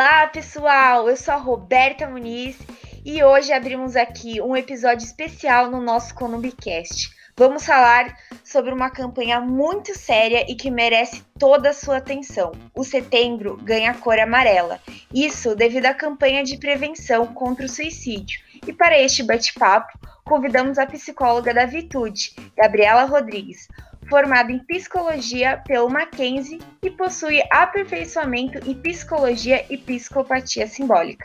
Olá, 0.00 0.26
pessoal! 0.28 1.10
Eu 1.10 1.14
sou 1.14 1.34
a 1.34 1.36
Roberta 1.36 2.08
Muniz 2.08 2.56
e 3.04 3.22
hoje 3.22 3.52
abrimos 3.52 3.96
aqui 3.96 4.40
um 4.40 4.56
episódio 4.56 5.04
especial 5.04 5.70
no 5.70 5.78
nosso 5.78 6.14
Conumbicast. 6.14 7.10
Vamos 7.36 7.66
falar 7.66 8.16
sobre 8.42 8.72
uma 8.72 8.88
campanha 8.88 9.42
muito 9.42 9.94
séria 9.94 10.50
e 10.50 10.54
que 10.54 10.70
merece 10.70 11.22
toda 11.38 11.68
a 11.68 11.74
sua 11.74 11.98
atenção. 11.98 12.50
O 12.74 12.82
setembro 12.82 13.58
ganha 13.58 13.92
cor 13.92 14.18
amarela. 14.18 14.80
Isso 15.12 15.54
devido 15.54 15.84
à 15.84 15.92
campanha 15.92 16.42
de 16.42 16.56
prevenção 16.56 17.26
contra 17.34 17.66
o 17.66 17.68
suicídio. 17.68 18.40
E 18.66 18.72
para 18.72 18.98
este 18.98 19.22
bate-papo, 19.22 19.98
convidamos 20.24 20.78
a 20.78 20.86
psicóloga 20.86 21.52
da 21.52 21.66
Vitude, 21.66 22.34
Gabriela 22.56 23.04
Rodrigues, 23.04 23.68
formada 24.10 24.50
em 24.50 24.58
psicologia 24.58 25.62
pelo 25.64 25.88
Mackenzie 25.88 26.60
e 26.82 26.90
possui 26.90 27.40
aperfeiçoamento 27.48 28.58
em 28.68 28.74
psicologia 28.74 29.64
e 29.72 29.78
psicopatia 29.78 30.66
simbólica. 30.66 31.24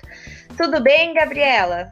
Tudo 0.56 0.80
bem, 0.80 1.12
Gabriela? 1.16 1.90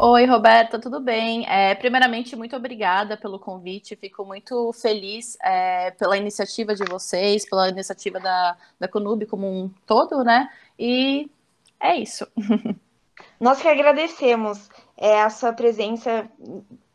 Oi, 0.00 0.24
Roberta, 0.24 0.78
tudo 0.80 0.98
bem? 1.00 1.46
É, 1.46 1.74
primeiramente, 1.74 2.34
muito 2.34 2.56
obrigada 2.56 3.14
pelo 3.14 3.38
convite. 3.38 3.94
Fico 3.94 4.24
muito 4.24 4.72
feliz 4.72 5.36
é, 5.44 5.90
pela 5.92 6.16
iniciativa 6.16 6.74
de 6.74 6.84
vocês, 6.84 7.48
pela 7.48 7.68
iniciativa 7.68 8.18
da, 8.18 8.56
da 8.80 8.88
Conub 8.88 9.26
como 9.26 9.46
um 9.46 9.70
todo, 9.86 10.24
né? 10.24 10.48
E 10.78 11.30
é 11.78 11.94
isso. 11.94 12.26
Nós 13.38 13.60
que 13.60 13.68
agradecemos 13.68 14.70
é, 14.96 15.20
a 15.20 15.28
sua 15.28 15.52
presença 15.52 16.26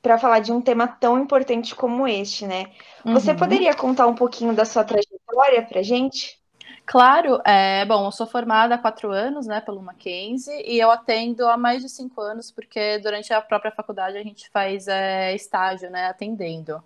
para 0.07 0.17
falar 0.17 0.39
de 0.39 0.53
um 0.53 0.61
tema 0.61 0.87
tão 0.87 1.19
importante 1.19 1.75
como 1.75 2.07
este, 2.07 2.47
né? 2.47 2.67
Uhum. 3.03 3.11
Você 3.11 3.33
poderia 3.33 3.73
contar 3.73 4.07
um 4.07 4.15
pouquinho 4.15 4.53
da 4.53 4.63
sua 4.63 4.81
trajetória 4.81 5.63
para 5.63 5.83
gente? 5.83 6.39
Claro, 6.85 7.41
é, 7.43 7.83
bom, 7.83 8.05
eu 8.05 8.11
sou 8.13 8.25
formada 8.25 8.75
há 8.75 8.77
quatro 8.77 9.11
anos, 9.11 9.45
né, 9.45 9.59
pelo 9.59 9.81
Mackenzie, 9.81 10.63
e 10.65 10.79
eu 10.79 10.89
atendo 10.89 11.45
há 11.45 11.57
mais 11.57 11.81
de 11.81 11.89
cinco 11.89 12.21
anos, 12.21 12.49
porque 12.49 12.99
durante 12.99 13.33
a 13.33 13.41
própria 13.41 13.69
faculdade 13.69 14.17
a 14.17 14.23
gente 14.23 14.49
faz 14.49 14.87
é, 14.87 15.35
estágio, 15.35 15.89
né, 15.89 16.05
atendendo. 16.05 16.81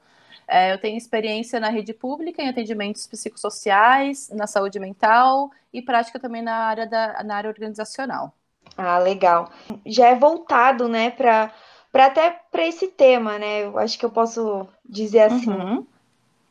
É, 0.47 0.73
eu 0.73 0.79
tenho 0.79 0.97
experiência 0.97 1.59
na 1.59 1.69
rede 1.69 1.93
pública, 1.93 2.41
em 2.41 2.49
atendimentos 2.49 3.05
psicossociais, 3.05 4.29
na 4.29 4.47
saúde 4.47 4.79
mental 4.79 5.51
e 5.71 5.79
prática 5.79 6.19
também 6.19 6.41
na 6.41 6.55
área, 6.55 6.87
da, 6.87 7.21
na 7.23 7.35
área 7.35 7.51
organizacional. 7.51 8.33
Ah, 8.75 8.97
legal. 8.97 9.51
Já 9.85 10.07
é 10.07 10.15
voltado, 10.15 10.87
né, 10.87 11.11
para 11.11 11.53
para 11.91 12.05
até 12.05 12.39
para 12.51 12.65
esse 12.65 12.87
tema, 12.87 13.37
né? 13.37 13.65
Eu 13.65 13.77
acho 13.77 13.97
que 13.99 14.05
eu 14.05 14.09
posso 14.09 14.67
dizer 14.87 15.21
assim. 15.21 15.51
Uhum. 15.51 15.85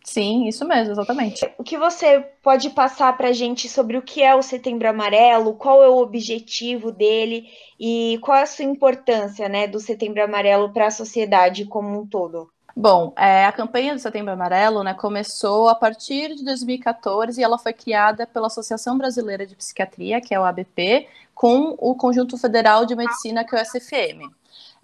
Sim, 0.02 0.48
isso 0.48 0.66
mesmo, 0.66 0.92
exatamente. 0.92 1.48
O 1.58 1.62
que 1.62 1.76
você 1.76 2.20
pode 2.42 2.70
passar 2.70 3.16
para 3.16 3.28
a 3.28 3.32
gente 3.32 3.68
sobre 3.68 3.98
o 3.98 4.02
que 4.02 4.22
é 4.22 4.34
o 4.34 4.42
Setembro 4.42 4.88
Amarelo, 4.88 5.54
qual 5.54 5.82
é 5.82 5.88
o 5.88 5.98
objetivo 5.98 6.90
dele 6.90 7.48
e 7.78 8.18
qual 8.22 8.38
é 8.38 8.42
a 8.42 8.46
sua 8.46 8.64
importância, 8.64 9.48
né, 9.48 9.66
do 9.66 9.78
Setembro 9.78 10.22
Amarelo 10.24 10.72
para 10.72 10.86
a 10.86 10.90
sociedade 10.90 11.66
como 11.66 12.00
um 12.00 12.06
todo? 12.06 12.50
Bom, 12.74 13.12
é, 13.16 13.44
a 13.44 13.52
campanha 13.52 13.94
do 13.94 14.00
Setembro 14.00 14.32
Amarelo 14.32 14.82
né, 14.82 14.94
começou 14.94 15.68
a 15.68 15.74
partir 15.74 16.34
de 16.34 16.44
2014 16.44 17.38
e 17.38 17.44
ela 17.44 17.58
foi 17.58 17.74
criada 17.74 18.26
pela 18.26 18.46
Associação 18.46 18.96
Brasileira 18.96 19.46
de 19.46 19.54
Psiquiatria, 19.54 20.20
que 20.20 20.34
é 20.34 20.40
o 20.40 20.44
ABP, 20.44 21.06
com 21.34 21.74
o 21.78 21.94
Conjunto 21.94 22.38
Federal 22.38 22.86
de 22.86 22.96
Medicina, 22.96 23.44
que 23.44 23.54
é 23.54 23.60
o 23.60 23.62
SFM. 23.62 24.30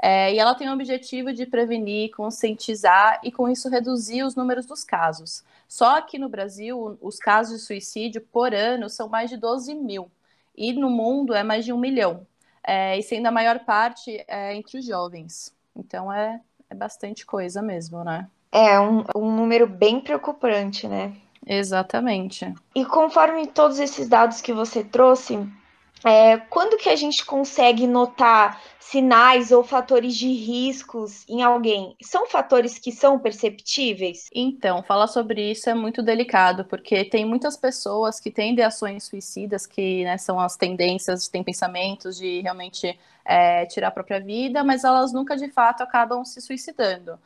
É, 0.00 0.32
e 0.32 0.38
ela 0.38 0.54
tem 0.54 0.68
o 0.68 0.72
objetivo 0.72 1.32
de 1.32 1.46
prevenir, 1.46 2.10
conscientizar 2.14 3.18
e, 3.22 3.32
com 3.32 3.48
isso, 3.48 3.68
reduzir 3.68 4.22
os 4.22 4.34
números 4.34 4.66
dos 4.66 4.84
casos. 4.84 5.42
Só 5.66 5.96
aqui 5.96 6.18
no 6.18 6.28
Brasil, 6.28 6.98
os 7.00 7.18
casos 7.18 7.60
de 7.60 7.66
suicídio 7.66 8.20
por 8.20 8.54
ano 8.54 8.90
são 8.90 9.08
mais 9.08 9.30
de 9.30 9.36
12 9.36 9.74
mil, 9.74 10.10
e 10.56 10.72
no 10.72 10.90
mundo 10.90 11.34
é 11.34 11.42
mais 11.42 11.64
de 11.64 11.72
um 11.72 11.78
milhão, 11.78 12.26
é, 12.62 12.98
e 12.98 13.02
sendo 13.02 13.26
a 13.26 13.30
maior 13.30 13.60
parte 13.60 14.24
é, 14.28 14.54
entre 14.54 14.78
os 14.78 14.84
jovens. 14.84 15.54
Então 15.74 16.12
é, 16.12 16.40
é 16.68 16.74
bastante 16.74 17.24
coisa 17.24 17.62
mesmo, 17.62 18.04
né? 18.04 18.28
É 18.52 18.78
um, 18.78 19.04
um 19.14 19.34
número 19.34 19.66
bem 19.66 20.00
preocupante, 20.00 20.86
né? 20.86 21.14
Exatamente. 21.46 22.52
E 22.74 22.84
conforme 22.84 23.46
todos 23.46 23.78
esses 23.78 24.08
dados 24.08 24.40
que 24.40 24.52
você 24.52 24.82
trouxe, 24.82 25.46
é, 26.06 26.36
quando 26.36 26.76
que 26.76 26.88
a 26.88 26.94
gente 26.94 27.24
consegue 27.24 27.84
notar 27.84 28.62
sinais 28.78 29.50
ou 29.50 29.64
fatores 29.64 30.14
de 30.14 30.28
riscos 30.28 31.28
em 31.28 31.42
alguém? 31.42 31.96
São 32.00 32.28
fatores 32.28 32.78
que 32.78 32.92
são 32.92 33.18
perceptíveis? 33.18 34.28
Então, 34.32 34.84
falar 34.84 35.08
sobre 35.08 35.50
isso 35.50 35.68
é 35.68 35.74
muito 35.74 36.04
delicado, 36.04 36.64
porque 36.64 37.04
tem 37.04 37.24
muitas 37.24 37.56
pessoas 37.56 38.20
que 38.20 38.30
têm 38.30 38.56
ações 38.62 39.02
suicidas, 39.02 39.66
que 39.66 40.04
né, 40.04 40.16
são 40.16 40.38
as 40.38 40.56
tendências, 40.56 41.26
têm 41.26 41.42
pensamentos 41.42 42.16
de 42.16 42.40
realmente 42.40 42.96
é, 43.24 43.66
tirar 43.66 43.88
a 43.88 43.90
própria 43.90 44.20
vida, 44.20 44.62
mas 44.62 44.84
elas 44.84 45.12
nunca 45.12 45.36
de 45.36 45.50
fato 45.50 45.82
acabam 45.82 46.24
se 46.24 46.40
suicidando. 46.40 47.18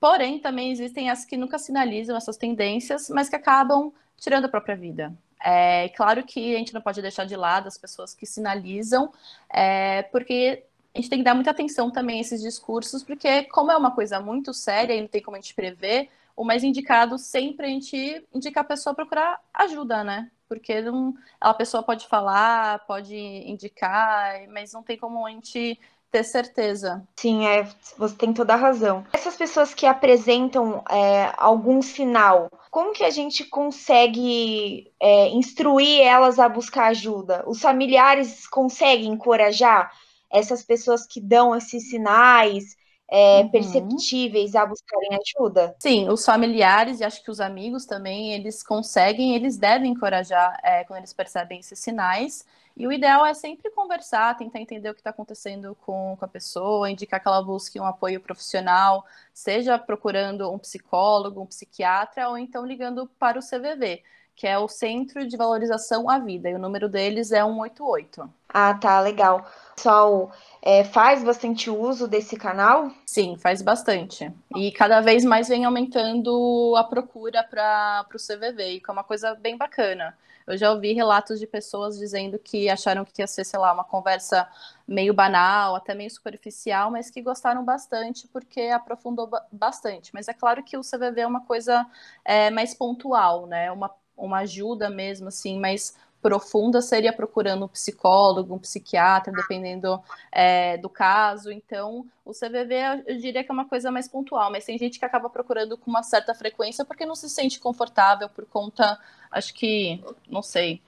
Porém, 0.00 0.38
também 0.38 0.72
existem 0.72 1.10
as 1.10 1.26
que 1.26 1.36
nunca 1.36 1.58
sinalizam 1.58 2.16
essas 2.16 2.38
tendências, 2.38 3.10
mas 3.10 3.28
que 3.28 3.36
acabam 3.36 3.92
tirando 4.16 4.46
a 4.46 4.48
própria 4.48 4.74
vida. 4.74 5.12
É 5.44 5.88
claro 5.90 6.22
que 6.24 6.54
a 6.54 6.58
gente 6.58 6.72
não 6.72 6.80
pode 6.80 7.02
deixar 7.02 7.24
de 7.24 7.36
lado 7.36 7.66
as 7.66 7.76
pessoas 7.76 8.14
que 8.14 8.24
sinalizam, 8.24 9.12
é, 9.50 10.02
porque 10.04 10.64
a 10.94 10.98
gente 10.98 11.10
tem 11.10 11.18
que 11.18 11.24
dar 11.24 11.34
muita 11.34 11.50
atenção 11.50 11.90
também 11.90 12.18
a 12.18 12.20
esses 12.20 12.40
discursos, 12.40 13.02
porque 13.02 13.44
como 13.44 13.72
é 13.72 13.76
uma 13.76 13.90
coisa 13.90 14.20
muito 14.20 14.52
séria 14.54 14.94
e 14.94 15.00
não 15.00 15.08
tem 15.08 15.22
como 15.22 15.36
a 15.36 15.40
gente 15.40 15.54
prever, 15.54 16.10
o 16.36 16.44
mais 16.44 16.62
indicado 16.62 17.18
sempre 17.18 17.66
a 17.66 17.68
gente 17.68 18.24
indica 18.32 18.60
a 18.60 18.64
pessoa 18.64 18.94
procurar 18.94 19.40
ajuda, 19.52 20.04
né? 20.04 20.30
Porque 20.48 20.80
não, 20.82 21.14
a 21.40 21.54
pessoa 21.54 21.82
pode 21.82 22.06
falar, 22.06 22.80
pode 22.86 23.16
indicar, 23.16 24.46
mas 24.48 24.72
não 24.72 24.82
tem 24.82 24.98
como 24.98 25.26
a 25.26 25.30
gente 25.30 25.78
ter 26.12 26.24
certeza. 26.24 27.02
Sim, 27.16 27.46
é, 27.46 27.66
você 27.96 28.14
tem 28.14 28.34
toda 28.34 28.52
a 28.52 28.56
razão. 28.56 29.04
Essas 29.14 29.34
pessoas 29.34 29.72
que 29.72 29.86
apresentam 29.86 30.84
é, 30.90 31.32
algum 31.38 31.80
sinal, 31.80 32.50
como 32.70 32.92
que 32.92 33.02
a 33.02 33.10
gente 33.10 33.44
consegue 33.44 34.92
é, 35.00 35.28
instruir 35.30 36.02
elas 36.02 36.38
a 36.38 36.48
buscar 36.48 36.88
ajuda? 36.88 37.42
Os 37.46 37.60
familiares 37.60 38.46
conseguem 38.46 39.10
encorajar 39.10 39.90
essas 40.30 40.62
pessoas 40.62 41.06
que 41.06 41.20
dão 41.20 41.56
esses 41.56 41.88
sinais? 41.88 42.76
É, 43.14 43.40
uhum. 43.40 43.50
perceptíveis 43.50 44.54
a 44.54 44.64
buscarem 44.64 45.10
ajuda? 45.20 45.76
Sim, 45.78 46.08
os 46.08 46.24
familiares 46.24 46.98
e 46.98 47.04
acho 47.04 47.22
que 47.22 47.30
os 47.30 47.40
amigos 47.40 47.84
também, 47.84 48.32
eles 48.32 48.62
conseguem, 48.62 49.34
eles 49.34 49.58
devem 49.58 49.90
encorajar 49.90 50.58
é, 50.62 50.82
quando 50.84 51.00
eles 51.00 51.12
percebem 51.12 51.60
esses 51.60 51.78
sinais 51.78 52.46
e 52.82 52.86
o 52.88 52.90
ideal 52.90 53.24
é 53.24 53.32
sempre 53.32 53.70
conversar, 53.70 54.36
tentar 54.36 54.58
entender 54.58 54.90
o 54.90 54.92
que 54.92 54.98
está 54.98 55.10
acontecendo 55.10 55.76
com, 55.82 56.16
com, 56.18 56.24
a 56.24 56.26
pessoa, 56.26 56.90
indicar 56.90 57.22
que 57.22 57.28
ela 57.28 57.40
busque 57.40 57.78
um 57.78 57.84
apoio 57.84 58.20
profissional, 58.20 59.06
seja 59.32 59.78
procurando 59.78 60.50
um 60.50 60.58
psicólogo, 60.58 61.40
um 61.40 61.46
psiquiatra, 61.46 62.28
ou 62.28 62.36
então 62.36 62.66
ligando 62.66 63.08
para 63.20 63.38
o 63.38 63.40
CVV, 63.40 64.02
que 64.34 64.48
é 64.48 64.58
o 64.58 64.66
Centro 64.66 65.24
de 65.24 65.36
Valorização 65.36 66.10
à 66.10 66.18
Vida, 66.18 66.50
e 66.50 66.56
o 66.56 66.58
número 66.58 66.88
deles 66.88 67.30
é 67.30 67.44
188. 67.44 68.28
Ah, 68.48 68.74
tá, 68.74 68.98
legal. 68.98 69.46
Pessoal 69.76 70.32
é, 70.60 70.82
faz 70.82 71.22
bastante 71.22 71.70
uso 71.70 72.08
desse 72.08 72.36
canal? 72.36 72.90
Sim, 73.06 73.36
faz 73.36 73.62
bastante. 73.62 74.28
E 74.56 74.72
cada 74.72 75.00
vez 75.00 75.24
mais 75.24 75.46
vem 75.46 75.64
aumentando 75.64 76.74
a 76.76 76.82
procura 76.82 77.44
para 77.44 78.04
o 78.12 78.18
CVV, 78.18 78.80
que 78.80 78.90
é 78.90 78.92
uma 78.92 79.04
coisa 79.04 79.36
bem 79.36 79.56
bacana. 79.56 80.18
Eu 80.46 80.56
já 80.56 80.70
ouvi 80.70 80.92
relatos 80.92 81.38
de 81.38 81.46
pessoas 81.46 81.98
dizendo 81.98 82.38
que 82.38 82.68
acharam 82.68 83.04
que 83.04 83.22
ia 83.22 83.26
ser, 83.26 83.44
sei 83.44 83.58
lá, 83.58 83.72
uma 83.72 83.84
conversa 83.84 84.48
meio 84.86 85.14
banal, 85.14 85.74
até 85.76 85.94
meio 85.94 86.10
superficial, 86.10 86.90
mas 86.90 87.10
que 87.10 87.22
gostaram 87.22 87.64
bastante 87.64 88.28
porque 88.28 88.62
aprofundou 88.62 89.30
bastante. 89.50 90.10
Mas 90.12 90.28
é 90.28 90.34
claro 90.34 90.62
que 90.62 90.76
o 90.76 90.82
CVV 90.82 91.20
é 91.22 91.26
uma 91.26 91.42
coisa 91.42 91.86
é, 92.24 92.50
mais 92.50 92.74
pontual, 92.74 93.46
né? 93.46 93.70
Uma, 93.72 93.90
uma 94.16 94.38
ajuda 94.38 94.90
mesmo, 94.90 95.28
assim, 95.28 95.58
mais 95.58 95.96
profunda 96.22 96.80
seria 96.80 97.12
procurando 97.12 97.64
um 97.64 97.68
psicólogo, 97.68 98.54
um 98.54 98.58
psiquiatra, 98.58 99.32
dependendo 99.32 100.00
é, 100.30 100.78
do 100.78 100.88
caso. 100.88 101.50
Então, 101.50 102.06
o 102.24 102.30
CVV 102.30 103.02
eu 103.06 103.18
diria 103.18 103.42
que 103.42 103.50
é 103.50 103.52
uma 103.52 103.68
coisa 103.68 103.90
mais 103.90 104.06
pontual, 104.06 104.50
mas 104.50 104.64
tem 104.64 104.78
gente 104.78 104.98
que 104.98 105.04
acaba 105.04 105.28
procurando 105.28 105.76
com 105.76 105.90
uma 105.90 106.02
certa 106.02 106.32
frequência 106.32 106.84
porque 106.84 107.04
não 107.04 107.16
se 107.16 107.28
sente 107.28 107.58
confortável 107.58 108.28
por 108.28 108.46
conta, 108.46 108.98
acho 109.30 109.52
que, 109.52 110.02
não 110.28 110.42
sei, 110.42 110.80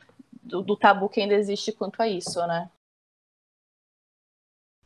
do, 0.43 0.63
do 0.63 0.77
tabu 0.77 1.09
que 1.09 1.21
ainda 1.21 1.35
existe 1.35 1.73
quanto 1.73 2.01
a 2.01 2.09
isso, 2.09 2.39
né? 2.47 2.71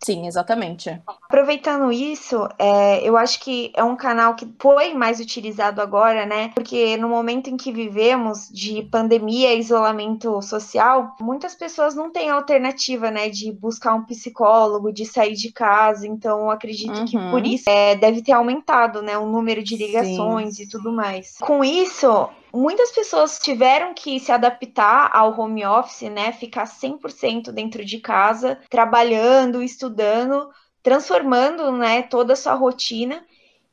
Sim, 0.01 0.27
exatamente. 0.27 1.01
Aproveitando 1.07 1.91
isso, 1.91 2.49
é, 2.59 3.07
eu 3.07 3.17
acho 3.17 3.41
que 3.41 3.73
é 3.75 3.83
um 3.83 3.97
canal 3.97 4.35
que 4.35 4.49
foi 4.59 4.95
mais 4.95 5.19
utilizado 5.19 5.81
agora, 5.81 6.25
né? 6.25 6.53
Porque 6.55 6.97
no 6.97 7.09
momento 7.09 7.51
em 7.51 7.57
que 7.57 7.73
vivemos 7.73 8.49
de 8.49 8.83
pandemia 8.85 9.53
e 9.53 9.59
isolamento 9.59 10.41
social, 10.41 11.17
muitas 11.21 11.55
pessoas 11.55 11.95
não 11.95 12.11
têm 12.11 12.31
alternativa, 12.31 13.11
né? 13.11 13.29
De 13.29 13.51
buscar 13.53 13.95
um 13.95 14.05
psicólogo, 14.05 14.93
de 14.93 15.05
sair 15.05 15.35
de 15.35 15.51
casa. 15.51 16.07
Então, 16.07 16.49
acredito 16.49 17.01
uhum. 17.01 17.05
que 17.05 17.19
por 17.31 17.45
isso 17.45 17.69
é, 17.69 17.97
deve 17.97 18.23
ter 18.23 18.33
aumentado, 18.33 19.03
né? 19.03 19.19
O 19.19 19.27
número 19.27 19.63
de 19.63 19.77
ligações 19.77 20.57
Sim. 20.57 20.63
e 20.63 20.69
tudo 20.69 20.93
mais. 20.93 21.37
Com 21.41 21.65
isso, 21.65 22.29
muitas 22.53 22.93
pessoas 22.93 23.39
tiveram 23.39 23.95
que 23.95 24.19
se 24.21 24.33
adaptar 24.33 25.11
ao 25.13 25.39
home 25.39 25.65
office, 25.65 26.11
né? 26.11 26.33
Ficar 26.33 26.67
100% 26.67 27.53
dentro 27.53 27.85
de 27.85 27.99
casa, 27.99 28.59
trabalhando, 28.71 29.63
estudando, 29.63 30.49
transformando, 30.83 31.73
né, 31.73 32.03
toda 32.03 32.33
a 32.33 32.37
sua 32.37 32.55
rotina. 32.55 33.25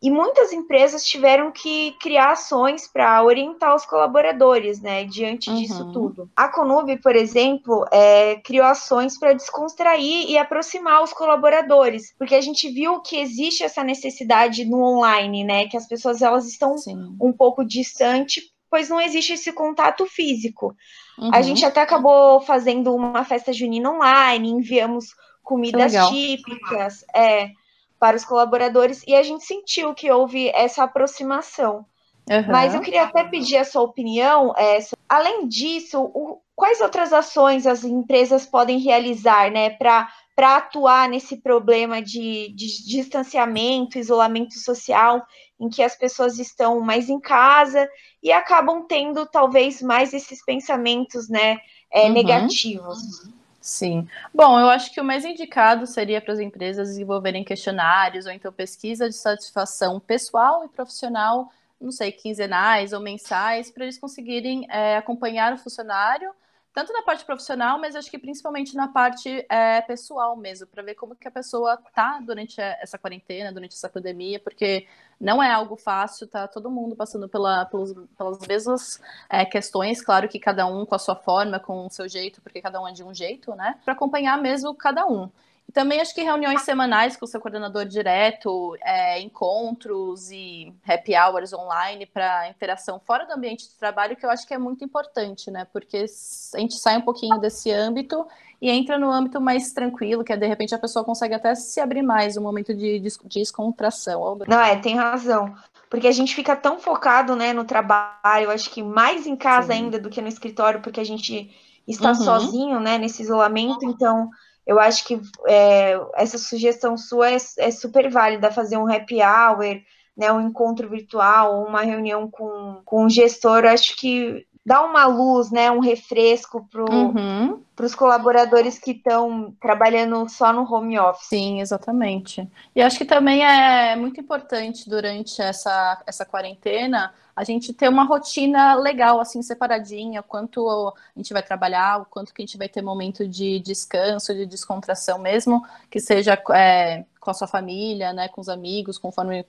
E 0.02 0.12
muitas 0.12 0.52
empresas 0.54 1.04
tiveram 1.04 1.52
que 1.52 1.94
criar 2.00 2.34
ações 2.34 2.88
para 2.88 3.24
orientar 3.24 3.74
os 3.74 3.86
colaboradores, 3.86 4.80
né, 4.80 5.06
diante 5.06 5.50
uhum. 5.50 5.56
disso 5.56 5.92
tudo. 5.92 6.30
A 6.36 6.48
Conub, 6.48 6.96
por 6.98 7.16
exemplo, 7.16 7.86
é, 7.92 8.36
criou 8.36 8.66
ações 8.68 9.18
para 9.18 9.34
descontrair 9.34 10.30
e 10.30 10.38
aproximar 10.38 11.02
os 11.02 11.14
colaboradores, 11.14 12.14
porque 12.20 12.36
a 12.36 12.42
gente 12.42 12.70
viu 12.70 13.00
que 13.00 13.18
existe 13.18 13.64
essa 13.64 13.84
necessidade 13.84 14.66
no 14.66 14.84
online, 14.84 15.44
né, 15.44 15.68
que 15.68 15.78
as 15.78 15.88
pessoas 15.88 16.22
elas 16.22 16.46
estão 16.46 16.78
Sim. 16.78 17.16
um 17.20 17.32
pouco 17.32 17.66
distantes, 17.66 18.44
pois 18.70 18.90
não 18.90 19.00
existe 19.00 19.34
esse 19.34 19.52
contato 19.52 20.06
físico. 20.06 20.76
Uhum. 21.18 21.32
A 21.34 21.42
gente 21.42 21.66
até 21.66 21.82
acabou 21.82 22.42
fazendo 22.42 22.94
uma 22.94 23.24
festa 23.24 23.54
junina 23.54 23.92
online, 23.92 24.50
enviamos 24.50 25.08
comidas 25.44 25.94
típicas. 26.10 27.06
É, 27.14 27.52
para 28.00 28.18
os 28.18 28.26
colaboradores 28.26 29.04
e 29.08 29.16
a 29.16 29.24
gente 29.24 29.46
sentiu 29.46 29.94
que 29.94 30.12
houve 30.12 30.50
essa 30.50 30.84
aproximação. 30.84 31.86
Uhum. 32.30 32.48
Mas 32.48 32.74
eu 32.74 32.82
queria 32.82 33.04
até 33.04 33.24
pedir 33.24 33.58
a 33.58 33.66
sua 33.66 33.84
opinião. 33.84 34.54
É, 34.58 34.80
além 35.08 35.48
disso, 35.48 36.02
o, 36.02 36.40
quais 36.56 36.82
outras 36.82 37.14
ações 37.14 37.68
as 37.68 37.84
empresas 37.84 38.46
podem 38.46 38.80
realizar 38.80 39.52
né, 39.52 39.70
para 39.70 40.08
atuar 40.36 41.08
nesse 41.08 41.38
problema 41.38 42.02
de, 42.02 42.50
de, 42.50 42.86
distanciamento, 42.86 43.98
isolamento 43.98 44.60
social, 44.60 45.26
em 45.58 45.70
que 45.70 45.82
as 45.82 45.96
pessoas 45.96 46.38
estão 46.38 46.82
mais 46.82 47.10
em 47.10 47.20
casa 47.20 47.90
e 48.22 48.32
acabam 48.32 48.86
tendo 48.86 49.26
talvez 49.26 49.82
mais 49.82 50.14
esses 50.14 50.44
pensamentos 50.44 51.30
né, 51.30 51.58
é, 51.90 52.08
uhum. 52.08 52.14
negativos? 52.14 53.30
Sim. 53.62 54.08
Bom, 54.34 54.60
eu 54.60 54.70
acho 54.70 54.94
que 54.94 55.00
o 55.00 55.04
mais 55.04 55.24
indicado 55.24 55.88
seria 55.88 56.22
para 56.22 56.34
as 56.34 56.40
empresas 56.40 56.90
desenvolverem 56.90 57.44
questionários 57.44 58.26
ou 58.26 58.32
então 58.32 58.52
pesquisa 58.52 59.10
de 59.10 59.16
satisfação 59.16 60.00
pessoal 60.00 60.66
e 60.66 60.68
profissional, 60.68 61.50
não 61.80 61.92
sei, 61.92 62.12
quinzenais 62.12 62.94
ou 62.94 63.00
mensais, 63.00 63.72
para 63.72 63.86
eles 63.86 63.98
conseguirem 63.98 64.68
é, 64.70 64.98
acompanhar 64.98 65.54
o 65.54 65.58
funcionário 65.58 66.32
tanto 66.76 66.92
na 66.92 67.02
parte 67.04 67.24
profissional, 67.24 67.80
mas 67.80 67.96
acho 67.96 68.12
que 68.12 68.20
principalmente 68.20 68.76
na 68.76 68.90
parte 68.90 69.46
é, 69.50 69.82
pessoal 69.82 70.36
mesmo, 70.36 70.68
para 70.68 70.84
ver 70.84 70.94
como 70.96 71.16
que 71.16 71.26
a 71.26 71.32
pessoa 71.32 71.78
tá 71.94 72.20
durante 72.22 72.60
essa 72.60 72.98
quarentena, 72.98 73.54
durante 73.54 73.72
essa 73.72 73.88
pandemia, 73.88 74.42
porque 74.42 74.86
não 75.18 75.42
é 75.42 75.50
algo 75.50 75.78
fácil, 75.78 76.28
tá 76.28 76.50
todo 76.50 76.70
mundo 76.70 76.94
passando 76.94 77.30
pela, 77.30 77.64
pelos, 77.64 77.94
pelas 78.18 78.40
mesmas 78.46 79.00
é, 79.30 79.46
questões, 79.46 80.02
claro 80.02 80.28
que 80.28 80.38
cada 80.38 80.68
um 80.68 80.86
com 80.86 80.96
a 80.96 81.00
sua 81.00 81.16
forma, 81.16 81.62
com 81.62 81.86
o 81.86 81.90
seu 81.90 82.10
jeito, 82.10 82.42
porque 82.42 82.62
cada 82.62 82.82
um 82.82 82.86
é 82.86 82.92
de 82.92 83.06
um 83.06 83.14
jeito, 83.14 83.56
né? 83.56 83.80
Para 83.86 83.94
acompanhar 83.94 84.38
mesmo 84.38 84.76
cada 84.76 85.08
um. 85.08 85.32
E 85.68 85.72
também 85.72 86.00
acho 86.00 86.14
que 86.14 86.22
reuniões 86.22 86.62
semanais 86.62 87.18
com 87.18 87.26
o 87.26 87.28
seu 87.28 87.42
coordenador 87.42 87.86
direto, 87.86 88.78
é, 88.82 89.20
encontros 89.20 90.30
e 90.32 90.74
happy 90.88 91.14
hours 91.16 91.54
online 91.54 92.06
para 92.06 92.50
interação 92.50 93.00
fora 93.00 93.26
do 93.26 93.34
ambiente 93.34 93.68
de 93.68 93.76
trabalho, 93.76 94.16
que 94.16 94.26
eu 94.26 94.30
acho 94.30 94.46
que 94.48 94.54
é 94.54 94.58
muito 94.58 94.84
importante, 94.86 95.50
né? 95.50 95.66
Porque 95.74 96.06
a 96.54 96.60
gente 96.60 96.76
sai 96.76 96.98
um 96.98 97.02
pouquinho 97.02 97.40
desse 97.40 97.72
âmbito 97.72 98.28
e 98.62 98.70
entra 98.70 98.98
no 98.98 99.12
âmbito 99.12 99.42
mais 99.42 99.74
tranquilo, 99.74 100.24
que 100.24 100.34
é 100.34 100.38
de 100.38 100.48
repente 100.48 100.74
a 100.74 100.80
pessoa 100.80 101.04
consegue 101.04 101.34
até 101.34 101.54
se 101.56 101.80
abrir 101.80 102.02
mais, 102.04 102.38
um 102.38 102.42
momento 102.42 102.74
de, 102.74 103.00
de 103.00 103.10
descontração. 103.28 104.38
Não, 104.48 104.62
é, 104.62 104.76
tem 104.76 104.96
razão. 104.96 105.56
Porque 105.90 106.08
a 106.08 106.12
gente 106.12 106.36
fica 106.36 106.56
tão 106.56 106.80
focado 106.80 107.36
né, 107.36 107.54
no 107.54 107.64
trabalho, 107.64 108.52
acho 108.52 108.70
que 108.70 108.82
mais 108.82 109.26
em 109.26 109.36
casa 109.36 109.74
Sim. 109.74 109.86
ainda 109.86 110.00
do 110.00 110.10
que 110.10 110.22
no 110.22 110.28
escritório, 110.28 110.82
porque 110.82 111.00
a 111.00 111.04
gente 111.04 111.52
está 111.88 112.10
uhum. 112.10 112.16
sozinho, 112.16 112.80
né, 112.80 112.98
nesse 112.98 113.22
isolamento, 113.22 113.86
então 113.86 114.30
eu 114.66 114.80
acho 114.80 115.06
que 115.06 115.20
é, 115.48 115.94
essa 116.16 116.38
sugestão 116.38 116.98
sua 116.98 117.32
é, 117.32 117.38
é, 117.58 117.72
super 117.72 118.10
válida, 118.10 118.52
fazer 118.52 118.78
um 118.78 118.92
happy 118.92 119.20
hour, 119.22 119.82
né, 120.18 120.32
um 120.32 120.42
encontro 120.42 120.90
virtual, 120.90 121.64
uma 121.64 121.82
reunião 121.82 122.30
com, 122.30 122.82
com 122.86 123.06
um 123.06 123.10
gestor, 123.10 123.66
acho 123.66 123.96
que 123.98 124.46
dá 124.66 124.84
uma 124.84 125.06
luz, 125.06 125.52
né, 125.52 125.70
um 125.70 125.80
refresco 125.80 126.68
para 126.72 126.84
uhum. 126.84 127.62
os 127.80 127.94
colaboradores 127.94 128.80
que 128.80 128.92
estão 128.92 129.54
trabalhando 129.62 130.28
só 130.28 130.52
no 130.52 130.64
home 130.64 130.98
office. 130.98 131.28
Sim, 131.28 131.62
exatamente. 131.62 132.50
E 132.76 132.82
acho 132.82 132.98
que 132.98 133.06
também 133.06 133.46
é 133.46 133.96
muito 133.96 134.20
importante 134.20 134.90
durante 134.90 135.40
essa, 135.42 136.02
essa 136.08 136.26
quarentena 136.26 137.14
a 137.36 137.44
gente 137.44 137.74
ter 137.74 137.90
uma 137.90 138.06
rotina 138.06 138.76
legal, 138.76 139.20
assim, 139.20 139.42
separadinha, 139.42 140.24
quanto 140.24 140.70
a 140.70 141.20
gente 141.20 141.34
vai 141.34 141.44
trabalhar, 141.44 142.02
o 142.02 142.06
quanto 142.06 142.34
que 142.34 142.42
a 142.42 142.46
gente 142.46 142.58
vai 142.58 142.70
ter 142.70 142.82
momento 142.82 143.28
de 143.28 143.60
descanso, 143.60 144.34
de 144.34 144.46
descontração 144.46 145.20
mesmo, 145.20 145.62
que 145.92 146.00
seja 146.00 146.42
é, 146.54 147.04
com 147.20 147.30
a 147.30 147.34
sua 147.34 147.48
família, 147.48 148.14
né, 148.14 148.30
com 148.30 148.40
os 148.40 148.48
amigos, 148.48 148.98
conforme 148.98 149.46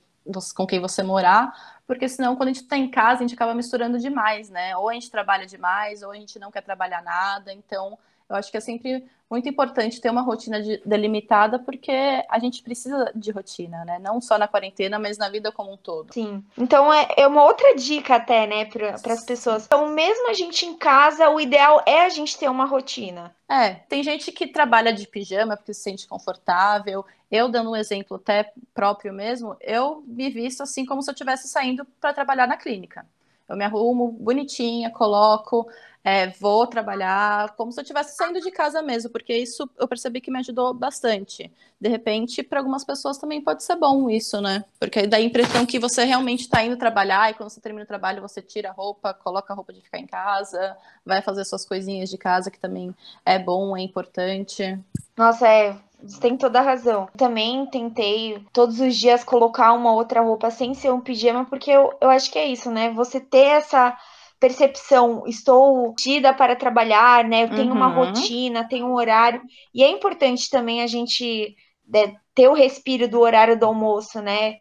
com 0.57 0.67
quem 0.67 0.81
você 0.81 1.05
morar, 1.05 1.76
porque 1.87 2.09
senão 2.09 2.37
quando 2.37 2.49
a 2.49 2.53
gente 2.53 2.63
está 2.63 2.77
em 2.77 2.91
casa 2.91 3.21
a 3.21 3.27
gente 3.27 3.35
acaba 3.35 3.55
misturando 3.55 3.99
demais, 3.99 4.51
né? 4.51 4.77
Ou 4.77 4.89
a 4.89 4.95
gente 4.95 5.11
trabalha 5.11 5.47
demais, 5.47 6.03
ou 6.03 6.11
a 6.11 6.17
gente 6.17 6.39
não 6.39 6.51
quer 6.51 6.63
trabalhar 6.63 7.03
nada, 7.03 7.53
então 7.53 7.99
eu 8.29 8.37
acho 8.37 8.51
que 8.51 8.57
é 8.57 8.61
sempre 8.61 9.05
muito 9.29 9.49
importante 9.49 10.01
ter 10.01 10.09
uma 10.09 10.23
rotina 10.23 10.63
de, 10.63 10.81
delimitada, 10.85 11.59
porque 11.59 11.93
a 12.29 12.39
gente 12.39 12.63
precisa 12.63 13.11
de 13.15 13.33
rotina, 13.33 13.85
né? 13.85 13.99
Não 13.99 14.21
só 14.21 14.39
na 14.39 14.47
quarentena, 14.47 14.99
mas 14.99 15.19
na 15.19 15.29
vida 15.29 15.51
como 15.51 15.73
um 15.73 15.77
todo. 15.77 16.13
Sim. 16.13 16.45
Então 16.57 16.93
é, 16.93 17.09
é 17.17 17.27
uma 17.27 17.45
outra 17.45 17.75
dica 17.75 18.17
até, 18.17 18.47
né, 18.47 18.65
para 18.67 18.95
as 19.13 19.25
pessoas. 19.25 19.67
Então, 19.67 19.89
mesmo 19.89 20.31
a 20.31 20.33
gente 20.33 20.65
em 20.65 20.77
casa, 20.77 21.29
o 21.29 21.41
ideal 21.41 21.83
é 21.87 22.05
a 22.05 22.09
gente 22.09 22.39
ter 22.39 22.49
uma 22.49 22.65
rotina. 22.65 23.35
É, 23.49 23.75
tem 23.89 24.03
gente 24.03 24.31
que 24.31 24.47
trabalha 24.47 24.93
de 24.93 25.07
pijama 25.07 25.57
porque 25.57 25.75
se 25.75 25.83
sente 25.83 26.07
confortável. 26.07 27.05
Eu, 27.29 27.49
dando 27.49 27.71
um 27.71 27.77
exemplo 27.77 28.17
até 28.17 28.53
próprio 28.73 29.13
mesmo, 29.13 29.57
eu 29.61 30.05
me 30.07 30.31
visto 30.31 30.63
assim 30.63 30.87
como 30.87 31.03
se 31.03 31.11
eu 31.11 31.13
estivesse 31.13 31.49
saindo 31.49 31.85
para 32.01 32.15
trabalhar 32.15 32.47
na 32.47 32.57
clínica. 32.57 33.05
Eu 33.49 33.57
me 33.57 33.65
arrumo 33.65 34.13
bonitinha, 34.13 34.91
coloco 34.91 35.69
é, 36.07 36.29
vou 36.39 36.69
trabalhar 36.69 37.57
como 37.57 37.73
se 37.73 37.81
eu 37.81 37.83
estivesse 37.83 38.15
saindo 38.15 38.41
de 38.41 38.53
casa 38.53 38.81
mesmo, 38.81 39.11
porque 39.11 39.37
isso 39.37 39.69
eu 39.77 39.89
percebi 39.89 40.21
que 40.21 40.31
me 40.31 40.39
ajudou 40.39 40.73
bastante. 40.73 41.53
De 41.81 41.89
repente, 41.89 42.45
para 42.45 42.61
algumas 42.61 42.85
pessoas 42.85 43.19
também 43.19 43.43
pode 43.43 43.65
ser 43.65 43.75
bom 43.75 44.09
isso, 44.09 44.41
né? 44.41 44.65
Porque 44.79 45.05
dá 45.05 45.17
a 45.17 45.21
impressão 45.21 45.67
que 45.67 45.81
você 45.81 46.05
realmente 46.05 46.43
está 46.43 46.63
indo 46.63 46.77
trabalhar 46.77 47.29
e 47.29 47.35
quando 47.35 47.51
você 47.51 47.61
termina 47.61 47.83
o 47.83 47.89
trabalho 47.89 48.23
você 48.23 48.41
tira 48.41 48.71
a 48.71 48.73
roupa, 48.73 49.13
coloca 49.13 49.53
a 49.53 49.57
roupa 49.57 49.73
de 49.73 49.81
ficar 49.81 49.99
em 49.99 50.07
casa, 50.07 50.77
vai 51.05 51.21
fazer 51.23 51.45
suas 51.45 51.65
coisinhas 51.65 52.09
de 52.09 52.17
casa, 52.17 52.53
que 52.53 52.61
também 52.61 52.95
é 53.25 53.37
bom, 53.37 53.77
é 53.77 53.81
importante. 53.81 54.79
Nossa, 55.17 55.49
é, 55.49 55.77
você 56.01 56.21
tem 56.21 56.37
toda 56.37 56.61
a 56.61 56.63
razão. 56.63 57.09
Também 57.17 57.67
tentei 57.67 58.47
todos 58.53 58.79
os 58.79 58.95
dias 58.95 59.25
colocar 59.25 59.73
uma 59.73 59.93
outra 59.93 60.21
roupa 60.21 60.53
sem 60.53 60.73
ser 60.73 60.93
um 60.93 61.01
pijama, 61.01 61.45
porque 61.47 61.73
eu, 61.73 61.93
eu 62.01 62.11
acho 62.11 62.31
que 62.31 62.39
é 62.39 62.47
isso, 62.47 62.71
né? 62.71 62.93
Você 62.93 63.19
ter 63.19 63.47
essa 63.47 63.99
percepção, 64.39 65.25
estou 65.27 65.95
tida 65.95 66.33
para 66.35 66.57
trabalhar, 66.57 67.25
né? 67.25 67.45
Eu 67.45 67.51
tenho 67.51 67.71
uhum. 67.71 67.77
uma 67.77 67.89
rotina, 67.89 68.69
tenho 68.69 68.87
um 68.87 68.95
horário. 68.95 69.41
E 69.75 69.83
é 69.83 69.91
importante 69.91 70.51
também 70.51 70.83
a 70.83 70.87
gente 70.87 71.57
né, 71.87 72.15
ter 72.35 72.49
o 72.49 72.55
respiro 72.55 73.09
do 73.09 73.21
horário 73.21 73.59
do 73.59 73.67
almoço, 73.67 74.21
né? 74.21 74.57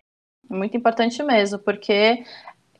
Muito 0.49 0.77
importante 0.77 1.21
mesmo, 1.23 1.59
porque 1.59 2.23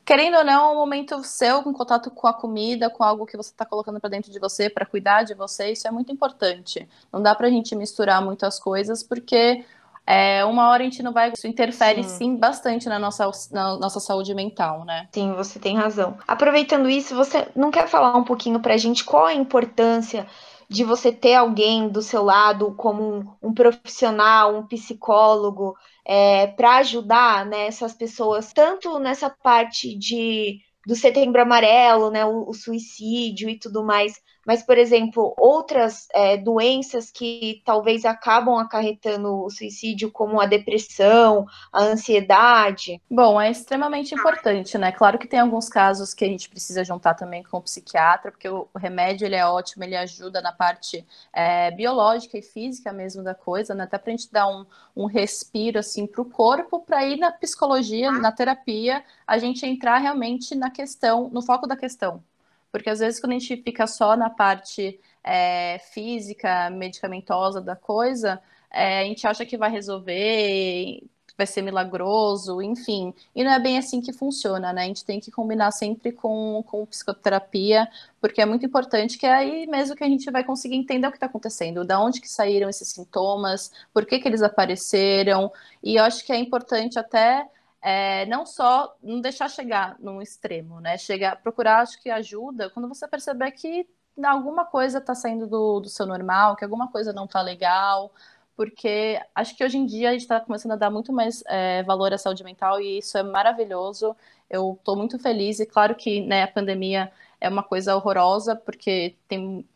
querendo 0.06 0.36
ou 0.36 0.44
não, 0.44 0.70
é 0.70 0.72
um 0.72 0.76
momento 0.76 1.22
seu 1.24 1.58
em 1.60 1.72
contato 1.72 2.12
com 2.12 2.28
a 2.28 2.32
comida, 2.32 2.88
com 2.88 3.02
algo 3.02 3.26
que 3.26 3.36
você 3.36 3.50
está 3.50 3.66
colocando 3.66 4.00
para 4.00 4.08
dentro 4.08 4.30
de 4.30 4.38
você, 4.38 4.70
para 4.70 4.86
cuidar 4.86 5.24
de 5.24 5.34
você, 5.34 5.72
isso 5.72 5.88
é 5.88 5.90
muito 5.90 6.12
importante. 6.12 6.88
Não 7.12 7.20
dá 7.20 7.34
para 7.34 7.48
a 7.48 7.50
gente 7.50 7.74
misturar 7.74 8.24
muitas 8.24 8.60
coisas, 8.60 9.02
porque 9.02 9.64
é, 10.06 10.44
uma 10.44 10.68
hora 10.68 10.82
a 10.82 10.84
gente 10.84 11.02
não 11.02 11.12
vai. 11.12 11.32
Isso 11.32 11.48
interfere 11.48 12.02
sim. 12.04 12.08
sim, 12.08 12.36
bastante 12.36 12.88
na 12.88 12.98
nossa, 12.98 13.28
na 13.50 13.76
nossa 13.76 13.98
saúde 13.98 14.32
mental, 14.34 14.84
né? 14.84 15.08
Sim, 15.12 15.32
você 15.32 15.58
tem 15.58 15.76
razão. 15.76 16.16
Aproveitando 16.28 16.88
isso, 16.88 17.14
você 17.14 17.48
não 17.56 17.70
quer 17.70 17.88
falar 17.88 18.16
um 18.16 18.24
pouquinho 18.24 18.60
pra 18.60 18.76
gente 18.76 19.04
qual 19.04 19.26
a 19.26 19.34
importância 19.34 20.26
de 20.68 20.84
você 20.84 21.12
ter 21.12 21.34
alguém 21.34 21.88
do 21.88 22.02
seu 22.02 22.22
lado 22.22 22.74
como 22.76 23.02
um, 23.02 23.48
um 23.50 23.54
profissional, 23.54 24.56
um 24.56 24.66
psicólogo, 24.66 25.74
é, 26.04 26.46
para 26.48 26.76
ajudar 26.78 27.44
né, 27.44 27.66
essas 27.66 27.92
pessoas, 27.92 28.52
tanto 28.52 28.98
nessa 28.98 29.30
parte 29.30 29.96
de 29.96 30.60
do 30.86 30.94
setembro 30.94 31.42
amarelo, 31.42 32.10
né, 32.10 32.24
o, 32.24 32.48
o 32.48 32.54
suicídio 32.54 33.50
e 33.50 33.58
tudo 33.58 33.84
mais, 33.84 34.14
mas, 34.46 34.62
por 34.62 34.78
exemplo, 34.78 35.34
outras 35.36 36.06
é, 36.14 36.36
doenças 36.36 37.10
que 37.10 37.60
talvez 37.64 38.04
acabam 38.04 38.56
acarretando 38.58 39.42
o 39.42 39.50
suicídio, 39.50 40.12
como 40.12 40.40
a 40.40 40.46
depressão, 40.46 41.46
a 41.72 41.82
ansiedade? 41.82 43.02
Bom, 43.10 43.40
é 43.40 43.50
extremamente 43.50 44.14
importante, 44.14 44.78
né? 44.78 44.92
Claro 44.92 45.18
que 45.18 45.26
tem 45.26 45.40
alguns 45.40 45.68
casos 45.68 46.14
que 46.14 46.24
a 46.24 46.28
gente 46.28 46.48
precisa 46.48 46.84
juntar 46.84 47.14
também 47.14 47.42
com 47.42 47.56
o 47.58 47.62
psiquiatra, 47.62 48.30
porque 48.30 48.48
o 48.48 48.68
remédio 48.76 49.26
ele 49.26 49.34
é 49.34 49.44
ótimo, 49.44 49.82
ele 49.82 49.96
ajuda 49.96 50.40
na 50.40 50.52
parte 50.52 51.04
é, 51.32 51.72
biológica 51.72 52.38
e 52.38 52.42
física 52.42 52.92
mesmo 52.92 53.24
da 53.24 53.34
coisa, 53.34 53.74
né? 53.74 53.82
Até 53.82 53.98
para 53.98 54.12
a 54.12 54.16
gente 54.16 54.30
dar 54.30 54.46
um, 54.46 54.64
um 54.96 55.06
respiro 55.06 55.80
assim 55.80 56.06
para 56.06 56.22
o 56.22 56.24
corpo, 56.24 56.78
para 56.78 57.04
ir 57.04 57.16
na 57.16 57.32
psicologia, 57.32 58.12
na 58.12 58.30
terapia, 58.30 59.02
a 59.26 59.38
gente 59.38 59.66
entrar 59.66 59.98
realmente 59.98 60.54
na 60.54 60.70
questão, 60.70 61.28
no 61.30 61.42
foco 61.42 61.66
da 61.66 61.76
questão. 61.76 62.22
Porque 62.70 62.90
às 62.90 63.00
vezes 63.00 63.20
quando 63.20 63.32
a 63.32 63.38
gente 63.38 63.56
fica 63.62 63.86
só 63.86 64.16
na 64.16 64.30
parte 64.30 65.00
é, 65.24 65.78
física, 65.92 66.70
medicamentosa 66.70 67.60
da 67.60 67.74
coisa, 67.74 68.40
é, 68.70 69.00
a 69.00 69.04
gente 69.04 69.26
acha 69.26 69.46
que 69.46 69.56
vai 69.56 69.70
resolver, 69.70 71.02
vai 71.36 71.46
ser 71.46 71.62
milagroso, 71.62 72.62
enfim. 72.62 73.12
E 73.34 73.44
não 73.44 73.50
é 73.52 73.58
bem 73.58 73.78
assim 73.78 74.00
que 74.00 74.12
funciona, 74.12 74.72
né? 74.72 74.82
A 74.82 74.86
gente 74.86 75.04
tem 75.04 75.20
que 75.20 75.30
combinar 75.30 75.70
sempre 75.72 76.12
com, 76.12 76.62
com 76.66 76.86
psicoterapia, 76.86 77.88
porque 78.20 78.40
é 78.40 78.46
muito 78.46 78.64
importante 78.64 79.18
que 79.18 79.26
é 79.26 79.34
aí 79.34 79.66
mesmo 79.66 79.96
que 79.96 80.04
a 80.04 80.08
gente 80.08 80.30
vai 80.30 80.44
conseguir 80.44 80.76
entender 80.76 81.06
o 81.06 81.10
que 81.10 81.16
está 81.16 81.26
acontecendo, 81.26 81.84
da 81.84 82.00
onde 82.00 82.20
que 82.20 82.28
saíram 82.28 82.68
esses 82.68 82.88
sintomas, 82.88 83.72
por 83.92 84.06
que, 84.06 84.18
que 84.18 84.28
eles 84.28 84.42
apareceram. 84.42 85.52
E 85.82 85.96
eu 85.96 86.04
acho 86.04 86.24
que 86.24 86.32
é 86.32 86.36
importante 86.36 86.98
até 86.98 87.46
é, 87.82 88.26
não 88.26 88.44
só 88.46 88.96
não 89.02 89.20
deixar 89.20 89.48
chegar 89.48 89.96
num 89.98 90.20
extremo, 90.20 90.80
né? 90.80 90.98
Chegar, 90.98 91.40
procurar, 91.42 91.80
acho 91.80 92.00
que 92.02 92.10
ajuda 92.10 92.70
quando 92.70 92.88
você 92.88 93.06
perceber 93.06 93.50
que 93.52 93.88
alguma 94.24 94.64
coisa 94.64 94.98
está 94.98 95.14
saindo 95.14 95.46
do, 95.46 95.80
do 95.80 95.88
seu 95.88 96.06
normal, 96.06 96.56
que 96.56 96.64
alguma 96.64 96.90
coisa 96.90 97.12
não 97.12 97.26
está 97.26 97.42
legal, 97.42 98.12
porque 98.56 99.20
acho 99.34 99.54
que 99.56 99.64
hoje 99.64 99.76
em 99.76 99.84
dia 99.86 100.08
a 100.08 100.12
gente 100.12 100.22
está 100.22 100.40
começando 100.40 100.72
a 100.72 100.76
dar 100.76 100.90
muito 100.90 101.12
mais 101.12 101.44
é, 101.46 101.82
valor 101.82 102.12
à 102.12 102.18
saúde 102.18 102.42
mental 102.42 102.80
e 102.80 102.98
isso 102.98 103.18
é 103.18 103.22
maravilhoso. 103.22 104.16
Eu 104.48 104.76
estou 104.78 104.96
muito 104.96 105.18
feliz 105.18 105.60
e 105.60 105.66
claro 105.66 105.94
que 105.94 106.22
né, 106.22 106.44
a 106.44 106.48
pandemia 106.48 107.12
é 107.40 107.48
uma 107.48 107.62
coisa 107.62 107.94
horrorosa 107.94 108.56
porque 108.56 109.14
tem, 109.28 109.66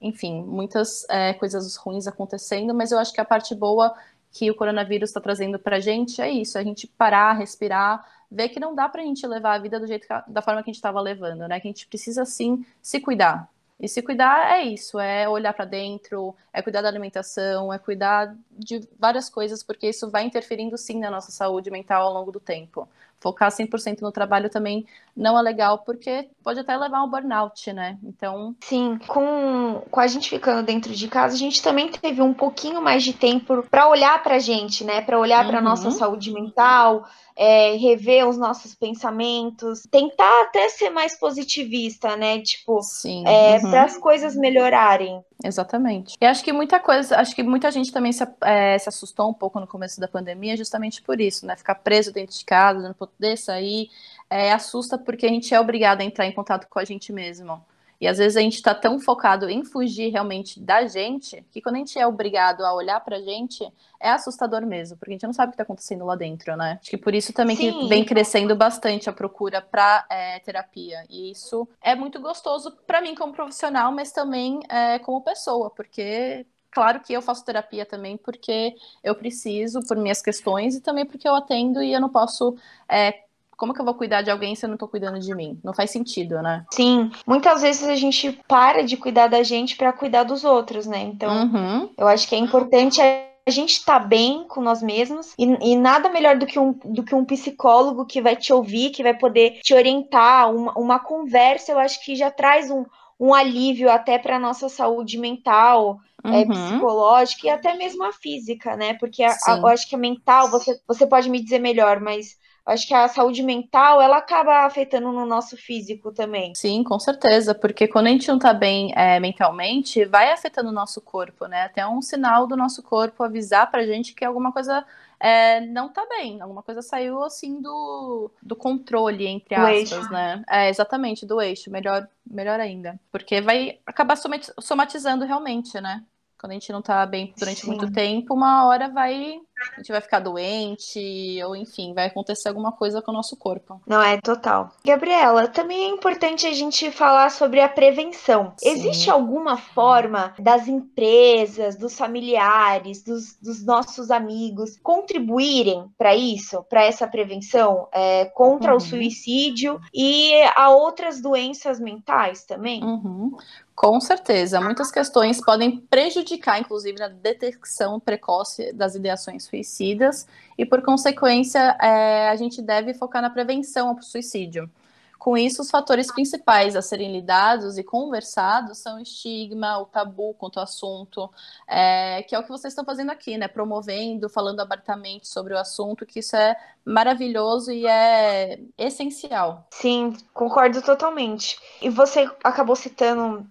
enfim, 0.00 0.42
muitas 0.42 1.06
é, 1.08 1.34
coisas 1.34 1.76
ruins 1.76 2.06
acontecendo, 2.08 2.74
mas 2.74 2.90
eu 2.90 2.98
acho 2.98 3.12
que 3.12 3.20
a 3.20 3.24
parte 3.24 3.54
boa 3.54 3.94
que 4.36 4.50
o 4.50 4.54
coronavírus 4.54 5.08
está 5.08 5.20
trazendo 5.20 5.58
para 5.58 5.76
a 5.76 5.80
gente 5.80 6.20
é 6.20 6.28
isso, 6.28 6.58
a 6.58 6.62
gente 6.62 6.86
parar, 6.86 7.32
respirar, 7.32 8.06
ver 8.30 8.50
que 8.50 8.60
não 8.60 8.74
dá 8.74 8.86
para 8.86 9.00
a 9.00 9.04
gente 9.04 9.26
levar 9.26 9.54
a 9.54 9.58
vida 9.58 9.80
do 9.80 9.86
jeito 9.86 10.06
que, 10.06 10.30
da 10.30 10.42
forma 10.42 10.62
que 10.62 10.68
a 10.68 10.72
gente 10.72 10.76
estava 10.76 11.00
levando, 11.00 11.48
né? 11.48 11.58
Que 11.58 11.68
a 11.68 11.70
gente 11.70 11.86
precisa 11.86 12.22
sim 12.26 12.64
se 12.82 13.00
cuidar. 13.00 13.48
E 13.80 13.88
se 13.88 14.02
cuidar 14.02 14.52
é 14.52 14.62
isso, 14.62 14.98
é 14.98 15.26
olhar 15.26 15.54
para 15.54 15.64
dentro, 15.64 16.34
é 16.52 16.60
cuidar 16.60 16.82
da 16.82 16.88
alimentação, 16.88 17.72
é 17.72 17.78
cuidar 17.78 18.34
de 18.50 18.86
várias 18.98 19.30
coisas, 19.30 19.62
porque 19.62 19.88
isso 19.88 20.10
vai 20.10 20.24
interferindo 20.24 20.76
sim 20.76 20.98
na 20.98 21.10
nossa 21.10 21.30
saúde 21.30 21.70
mental 21.70 22.06
ao 22.06 22.12
longo 22.12 22.30
do 22.30 22.40
tempo 22.40 22.86
focar 23.20 23.50
100% 23.50 24.00
no 24.00 24.12
trabalho 24.12 24.50
também 24.50 24.86
não 25.16 25.38
é 25.38 25.42
legal, 25.42 25.78
porque 25.78 26.28
pode 26.44 26.60
até 26.60 26.76
levar 26.76 26.98
ao 26.98 27.08
burnout, 27.08 27.72
né? 27.72 27.98
Então. 28.04 28.54
Sim, 28.60 28.98
com, 29.06 29.82
com 29.90 30.00
a 30.00 30.06
gente 30.06 30.28
ficando 30.28 30.64
dentro 30.64 30.92
de 30.92 31.08
casa, 31.08 31.34
a 31.34 31.38
gente 31.38 31.62
também 31.62 31.88
teve 31.88 32.20
um 32.20 32.34
pouquinho 32.34 32.82
mais 32.82 33.02
de 33.02 33.14
tempo 33.14 33.62
para 33.70 33.88
olhar 33.88 34.22
para 34.22 34.34
a 34.34 34.38
gente, 34.38 34.84
né? 34.84 35.00
Para 35.00 35.18
olhar 35.18 35.44
uhum. 35.44 35.50
para 35.50 35.60
nossa 35.62 35.90
saúde 35.90 36.30
mental, 36.30 37.06
é, 37.34 37.76
rever 37.76 38.28
os 38.28 38.36
nossos 38.36 38.74
pensamentos, 38.74 39.82
tentar 39.90 40.42
até 40.42 40.68
ser 40.68 40.90
mais 40.90 41.18
positivista, 41.18 42.14
né? 42.14 42.40
Tipo, 42.40 42.80
é, 43.26 43.56
uhum. 43.56 43.70
para 43.70 43.84
as 43.84 43.96
coisas 43.96 44.36
melhorarem. 44.36 45.22
Exatamente. 45.44 46.16
E 46.20 46.24
acho 46.24 46.42
que 46.42 46.52
muita 46.52 46.80
coisa, 46.80 47.18
acho 47.18 47.34
que 47.34 47.42
muita 47.42 47.70
gente 47.70 47.92
também 47.92 48.12
se, 48.12 48.26
é, 48.42 48.78
se 48.78 48.88
assustou 48.88 49.28
um 49.28 49.34
pouco 49.34 49.60
no 49.60 49.66
começo 49.66 50.00
da 50.00 50.08
pandemia, 50.08 50.56
justamente 50.56 51.02
por 51.02 51.20
isso, 51.20 51.44
né? 51.44 51.54
Ficar 51.56 51.74
preso 51.76 52.12
dentro 52.12 52.36
de 52.36 52.44
casa, 52.44 52.80
não 52.80 52.94
poder 52.94 53.36
sair, 53.36 53.90
é, 54.30 54.52
assusta 54.52 54.96
porque 54.96 55.26
a 55.26 55.28
gente 55.28 55.52
é 55.54 55.60
obrigado 55.60 56.00
a 56.00 56.04
entrar 56.04 56.26
em 56.26 56.32
contato 56.32 56.66
com 56.68 56.78
a 56.78 56.84
gente 56.84 57.12
mesmo. 57.12 57.62
E 58.00 58.06
às 58.06 58.18
vezes 58.18 58.36
a 58.36 58.40
gente 58.40 58.56
está 58.56 58.74
tão 58.74 58.98
focado 59.00 59.48
em 59.48 59.64
fugir 59.64 60.10
realmente 60.10 60.60
da 60.60 60.86
gente, 60.86 61.44
que 61.50 61.60
quando 61.60 61.76
a 61.76 61.78
gente 61.78 61.98
é 61.98 62.06
obrigado 62.06 62.64
a 62.64 62.74
olhar 62.74 63.00
pra 63.00 63.20
gente, 63.20 63.66
é 64.00 64.10
assustador 64.10 64.64
mesmo, 64.66 64.96
porque 64.96 65.12
a 65.12 65.14
gente 65.14 65.26
não 65.26 65.32
sabe 65.32 65.48
o 65.48 65.50
que 65.52 65.54
está 65.54 65.62
acontecendo 65.62 66.04
lá 66.04 66.14
dentro, 66.14 66.56
né? 66.56 66.78
Acho 66.80 66.90
que 66.90 66.96
por 66.98 67.14
isso 67.14 67.32
também 67.32 67.56
Sim. 67.56 67.72
que 67.72 67.88
vem 67.88 68.04
crescendo 68.04 68.54
bastante 68.54 69.08
a 69.08 69.12
procura 69.12 69.62
para 69.62 70.06
é, 70.10 70.38
terapia. 70.40 71.04
E 71.08 71.30
isso 71.30 71.68
é 71.82 71.94
muito 71.94 72.20
gostoso 72.20 72.72
para 72.86 73.00
mim 73.00 73.14
como 73.14 73.32
profissional, 73.32 73.90
mas 73.92 74.12
também 74.12 74.60
é, 74.68 74.98
como 74.98 75.22
pessoa, 75.22 75.70
porque 75.70 76.46
claro 76.70 77.00
que 77.00 77.14
eu 77.14 77.22
faço 77.22 77.44
terapia 77.44 77.86
também 77.86 78.18
porque 78.18 78.74
eu 79.02 79.14
preciso, 79.14 79.80
por 79.86 79.96
minhas 79.96 80.20
questões, 80.20 80.76
e 80.76 80.80
também 80.82 81.06
porque 81.06 81.26
eu 81.26 81.34
atendo 81.34 81.82
e 81.82 81.92
eu 81.92 82.00
não 82.00 82.10
posso 82.10 82.54
é, 82.86 83.25
como 83.56 83.72
que 83.72 83.80
eu 83.80 83.84
vou 83.84 83.94
cuidar 83.94 84.22
de 84.22 84.30
alguém 84.30 84.54
se 84.54 84.64
eu 84.64 84.70
não 84.70 84.76
tô 84.76 84.86
cuidando 84.86 85.18
de 85.18 85.34
mim? 85.34 85.58
Não 85.64 85.72
faz 85.72 85.90
sentido, 85.90 86.42
né? 86.42 86.64
Sim. 86.70 87.10
Muitas 87.26 87.62
vezes 87.62 87.88
a 87.88 87.94
gente 87.94 88.38
para 88.46 88.82
de 88.82 88.96
cuidar 88.96 89.28
da 89.28 89.42
gente 89.42 89.76
para 89.76 89.92
cuidar 89.92 90.24
dos 90.24 90.44
outros, 90.44 90.86
né? 90.86 91.00
Então, 91.00 91.44
uhum. 91.44 91.90
eu 91.96 92.06
acho 92.06 92.28
que 92.28 92.34
é 92.34 92.38
importante 92.38 93.00
a 93.00 93.50
gente 93.50 93.74
estar 93.74 94.00
tá 94.00 94.06
bem 94.06 94.44
com 94.48 94.60
nós 94.60 94.82
mesmos 94.82 95.32
e, 95.38 95.44
e, 95.72 95.76
nada 95.76 96.08
melhor 96.08 96.36
do 96.36 96.46
que, 96.46 96.58
um, 96.58 96.72
do 96.84 97.04
que 97.04 97.14
um 97.14 97.24
psicólogo 97.24 98.04
que 98.04 98.20
vai 98.20 98.34
te 98.34 98.52
ouvir, 98.52 98.90
que 98.90 99.02
vai 99.02 99.14
poder 99.14 99.60
te 99.62 99.72
orientar, 99.72 100.52
uma, 100.52 100.72
uma 100.76 100.98
conversa, 100.98 101.72
eu 101.72 101.78
acho 101.78 102.04
que 102.04 102.16
já 102.16 102.30
traz 102.30 102.70
um, 102.70 102.84
um 103.18 103.32
alívio 103.32 103.88
até 103.88 104.18
para 104.18 104.38
nossa 104.38 104.68
saúde 104.68 105.16
mental, 105.16 106.00
é, 106.24 106.28
uhum. 106.28 106.34
é, 106.34 106.44
psicológica 106.46 107.46
e 107.46 107.50
até 107.50 107.74
mesmo 107.74 108.04
a 108.04 108.12
física, 108.12 108.76
né? 108.76 108.94
Porque 108.94 109.22
a, 109.22 109.36
a, 109.46 109.56
eu 109.58 109.66
acho 109.68 109.88
que 109.88 109.94
a 109.94 109.98
mental, 109.98 110.50
você, 110.50 110.78
você 110.86 111.06
pode 111.06 111.30
me 111.30 111.40
dizer 111.40 111.60
melhor, 111.60 112.00
mas 112.00 112.36
acho 112.66 112.86
que 112.86 112.92
a 112.92 113.08
saúde 113.08 113.42
mental 113.42 114.02
ela 114.02 114.18
acaba 114.18 114.66
afetando 114.66 115.12
no 115.12 115.24
nosso 115.24 115.56
físico 115.56 116.12
também. 116.12 116.54
Sim, 116.54 116.82
com 116.82 116.98
certeza, 116.98 117.54
porque 117.54 117.86
quando 117.86 118.08
a 118.08 118.10
gente 118.10 118.28
não 118.28 118.38
tá 118.38 118.52
bem 118.52 118.92
é, 118.96 119.20
mentalmente, 119.20 120.04
vai 120.04 120.32
afetando 120.32 120.70
o 120.70 120.72
nosso 120.72 121.00
corpo, 121.00 121.46
né? 121.46 121.62
Até 121.62 121.86
um 121.86 122.02
sinal 122.02 122.46
do 122.46 122.56
nosso 122.56 122.82
corpo 122.82 123.22
avisar 123.22 123.70
pra 123.70 123.86
gente 123.86 124.14
que 124.14 124.24
alguma 124.24 124.52
coisa 124.52 124.84
é, 125.18 125.60
não 125.60 125.88
tá 125.88 126.04
bem, 126.08 126.40
alguma 126.40 126.62
coisa 126.62 126.82
saiu 126.82 127.22
assim 127.22 127.60
do, 127.60 128.30
do 128.42 128.56
controle, 128.56 129.26
entre 129.26 129.54
aspas, 129.54 130.10
né? 130.10 130.42
É, 130.48 130.68
exatamente, 130.68 131.24
do 131.24 131.40
eixo, 131.40 131.70
melhor, 131.70 132.06
melhor 132.28 132.60
ainda. 132.60 132.98
Porque 133.10 133.40
vai 133.40 133.78
acabar 133.86 134.16
somatizando 134.58 135.24
realmente, 135.24 135.80
né? 135.80 136.04
Quando 136.38 136.50
a 136.50 136.54
gente 136.54 136.70
não 136.70 136.82
tá 136.82 137.06
bem 137.06 137.32
durante 137.36 137.60
Sim. 137.60 137.68
muito 137.68 137.90
tempo, 137.90 138.34
uma 138.34 138.66
hora 138.66 138.88
vai 138.88 139.40
a 139.58 139.76
gente 139.76 139.90
vai 139.90 140.00
ficar 140.00 140.20
doente, 140.20 141.40
ou 141.44 141.56
enfim, 141.56 141.94
vai 141.94 142.06
acontecer 142.06 142.48
alguma 142.48 142.72
coisa 142.72 143.00
com 143.00 143.10
o 143.10 143.14
nosso 143.14 143.36
corpo. 143.36 143.80
Não, 143.86 144.02
é 144.02 144.18
total. 144.20 144.70
Gabriela, 144.84 145.48
também 145.48 145.84
é 145.84 145.88
importante 145.88 146.46
a 146.46 146.52
gente 146.52 146.90
falar 146.90 147.30
sobre 147.30 147.60
a 147.60 147.68
prevenção. 147.68 148.52
Sim. 148.58 148.70
Existe 148.70 149.10
alguma 149.10 149.56
forma 149.56 150.34
das 150.38 150.68
empresas, 150.68 151.76
dos 151.76 151.96
familiares, 151.96 153.02
dos, 153.02 153.36
dos 153.36 153.64
nossos 153.64 154.10
amigos 154.10 154.78
contribuírem 154.82 155.90
para 155.96 156.14
isso, 156.14 156.62
para 156.64 156.84
essa 156.84 157.06
prevenção 157.06 157.88
é, 157.92 158.26
contra 158.26 158.72
uhum. 158.72 158.76
o 158.76 158.80
suicídio 158.80 159.80
e 159.92 160.34
a 160.54 160.70
outras 160.70 161.20
doenças 161.20 161.80
mentais 161.80 162.44
também? 162.44 162.82
Uhum. 162.84 163.36
Com 163.76 164.00
certeza, 164.00 164.58
muitas 164.58 164.90
questões 164.90 165.38
podem 165.38 165.76
prejudicar, 165.76 166.58
inclusive, 166.58 166.98
na 166.98 167.08
detecção 167.08 168.00
precoce 168.00 168.72
das 168.72 168.94
ideações 168.94 169.44
suicidas 169.44 170.26
e, 170.56 170.64
por 170.64 170.80
consequência, 170.80 171.76
é, 171.78 172.30
a 172.30 172.36
gente 172.36 172.62
deve 172.62 172.94
focar 172.94 173.20
na 173.20 173.28
prevenção 173.28 173.90
ao 173.90 174.02
suicídio. 174.02 174.70
Com 175.18 175.36
isso, 175.36 175.60
os 175.60 175.70
fatores 175.70 176.10
principais 176.10 176.74
a 176.74 176.80
serem 176.80 177.12
lidados 177.12 177.76
e 177.76 177.84
conversados 177.84 178.78
são 178.78 178.96
o 178.96 179.00
estigma, 179.02 179.78
o 179.78 179.84
tabu 179.84 180.32
quanto 180.34 180.58
ao 180.58 180.64
assunto, 180.64 181.30
é, 181.68 182.22
que 182.22 182.34
é 182.34 182.38
o 182.38 182.42
que 182.42 182.48
vocês 182.48 182.72
estão 182.72 182.84
fazendo 182.84 183.10
aqui, 183.10 183.36
né? 183.36 183.46
Promovendo, 183.46 184.30
falando 184.30 184.60
abertamente 184.60 185.28
sobre 185.28 185.52
o 185.52 185.58
assunto, 185.58 186.06
que 186.06 186.20
isso 186.20 186.34
é 186.34 186.56
maravilhoso 186.82 187.70
e 187.70 187.86
é 187.86 188.58
essencial. 188.78 189.66
Sim, 189.70 190.16
concordo 190.32 190.80
totalmente. 190.80 191.58
E 191.82 191.90
você 191.90 192.30
acabou 192.42 192.74
citando 192.74 193.46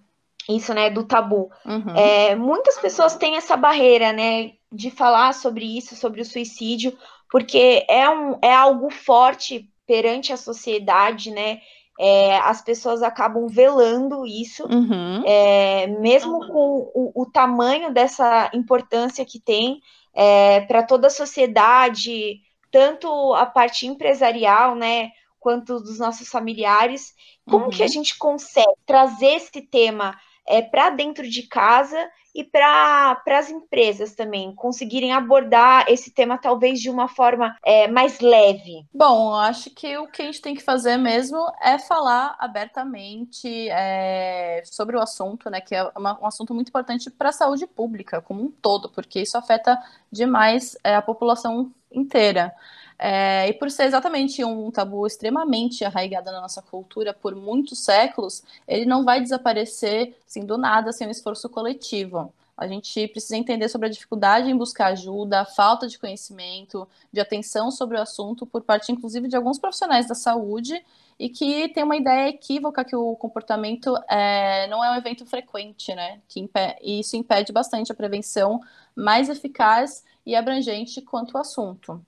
isso, 0.48 0.72
né, 0.72 0.90
do 0.90 1.04
tabu. 1.04 1.50
Uhum. 1.64 1.96
É, 1.96 2.34
muitas 2.36 2.78
pessoas 2.78 3.16
têm 3.16 3.36
essa 3.36 3.56
barreira, 3.56 4.12
né, 4.12 4.52
de 4.70 4.90
falar 4.90 5.34
sobre 5.34 5.76
isso, 5.76 5.96
sobre 5.96 6.20
o 6.20 6.24
suicídio, 6.24 6.96
porque 7.30 7.84
é, 7.88 8.08
um, 8.08 8.38
é 8.42 8.54
algo 8.54 8.90
forte 8.90 9.68
perante 9.86 10.32
a 10.32 10.36
sociedade, 10.36 11.30
né? 11.30 11.60
É, 11.98 12.36
as 12.38 12.60
pessoas 12.60 13.02
acabam 13.02 13.46
velando 13.48 14.26
isso, 14.26 14.64
uhum. 14.64 15.22
é, 15.24 15.86
mesmo 15.86 16.46
com 16.46 16.90
o, 16.94 17.22
o, 17.22 17.24
tamanho 17.24 17.90
dessa 17.90 18.50
importância 18.52 19.24
que 19.24 19.40
tem 19.40 19.80
é, 20.12 20.60
para 20.62 20.82
toda 20.82 21.06
a 21.06 21.10
sociedade, 21.10 22.42
tanto 22.70 23.32
a 23.32 23.46
parte 23.46 23.86
empresarial, 23.86 24.74
né, 24.74 25.10
quanto 25.40 25.80
dos 25.80 25.98
nossos 25.98 26.28
familiares. 26.28 27.14
Como 27.48 27.64
uhum. 27.64 27.70
que 27.70 27.82
a 27.82 27.86
uhum. 27.86 27.92
gente 27.92 28.18
consegue 28.18 28.76
trazer 28.84 29.36
esse 29.36 29.62
tema 29.62 30.14
é, 30.48 30.62
para 30.62 30.90
dentro 30.90 31.28
de 31.28 31.42
casa 31.42 31.98
e 32.36 32.44
para 32.44 33.22
as 33.26 33.50
empresas 33.50 34.14
também 34.14 34.54
conseguirem 34.54 35.12
abordar 35.12 35.86
esse 35.88 36.10
tema 36.10 36.36
talvez 36.36 36.80
de 36.80 36.90
uma 36.90 37.08
forma 37.08 37.56
é, 37.64 37.88
mais 37.88 38.20
leve? 38.20 38.84
Bom, 38.92 39.34
acho 39.34 39.70
que 39.70 39.96
o 39.96 40.06
que 40.06 40.20
a 40.20 40.24
gente 40.26 40.42
tem 40.42 40.54
que 40.54 40.62
fazer 40.62 40.98
mesmo 40.98 41.38
é 41.62 41.78
falar 41.78 42.36
abertamente 42.38 43.70
é, 43.70 44.62
sobre 44.66 44.96
o 44.96 45.00
assunto, 45.00 45.48
né? 45.48 45.62
Que 45.62 45.74
é 45.74 45.90
uma, 45.96 46.20
um 46.20 46.26
assunto 46.26 46.52
muito 46.52 46.68
importante 46.68 47.10
para 47.10 47.30
a 47.30 47.32
saúde 47.32 47.66
pública 47.66 48.20
como 48.20 48.42
um 48.42 48.50
todo, 48.50 48.90
porque 48.90 49.20
isso 49.22 49.38
afeta 49.38 49.78
demais 50.12 50.76
é, 50.84 50.94
a 50.94 51.02
população 51.02 51.72
inteira. 51.90 52.54
É, 52.98 53.48
e 53.48 53.52
por 53.52 53.70
ser 53.70 53.84
exatamente 53.84 54.42
um 54.42 54.70
tabu 54.70 55.06
extremamente 55.06 55.84
arraigado 55.84 56.32
na 56.32 56.40
nossa 56.40 56.62
cultura 56.62 57.12
por 57.12 57.34
muitos 57.34 57.78
séculos, 57.78 58.42
ele 58.66 58.86
não 58.86 59.04
vai 59.04 59.20
desaparecer 59.20 60.16
assim, 60.26 60.44
do 60.44 60.56
nada 60.56 60.92
sem 60.92 61.06
um 61.06 61.10
esforço 61.10 61.48
coletivo. 61.48 62.32
A 62.56 62.66
gente 62.66 63.06
precisa 63.08 63.36
entender 63.36 63.68
sobre 63.68 63.86
a 63.86 63.90
dificuldade 63.90 64.50
em 64.50 64.56
buscar 64.56 64.86
ajuda, 64.86 65.42
a 65.42 65.44
falta 65.44 65.86
de 65.86 65.98
conhecimento, 65.98 66.88
de 67.12 67.20
atenção 67.20 67.70
sobre 67.70 67.98
o 67.98 68.00
assunto 68.00 68.46
por 68.46 68.62
parte, 68.62 68.90
inclusive, 68.90 69.28
de 69.28 69.36
alguns 69.36 69.58
profissionais 69.58 70.08
da 70.08 70.14
saúde 70.14 70.82
e 71.18 71.28
que 71.28 71.68
tem 71.68 71.84
uma 71.84 71.96
ideia 71.96 72.28
equívoca 72.28 72.82
que 72.82 72.96
o 72.96 73.14
comportamento 73.16 73.94
é, 74.08 74.66
não 74.68 74.82
é 74.82 74.90
um 74.90 74.96
evento 74.96 75.26
frequente, 75.26 75.94
né? 75.94 76.20
Que 76.28 76.48
e 76.80 77.00
isso 77.00 77.16
impede 77.16 77.52
bastante 77.52 77.92
a 77.92 77.94
prevenção 77.94 78.60
mais 78.94 79.28
eficaz 79.28 80.02
e 80.24 80.34
abrangente 80.34 81.02
quanto 81.02 81.36
ao 81.36 81.42
assunto. 81.42 82.02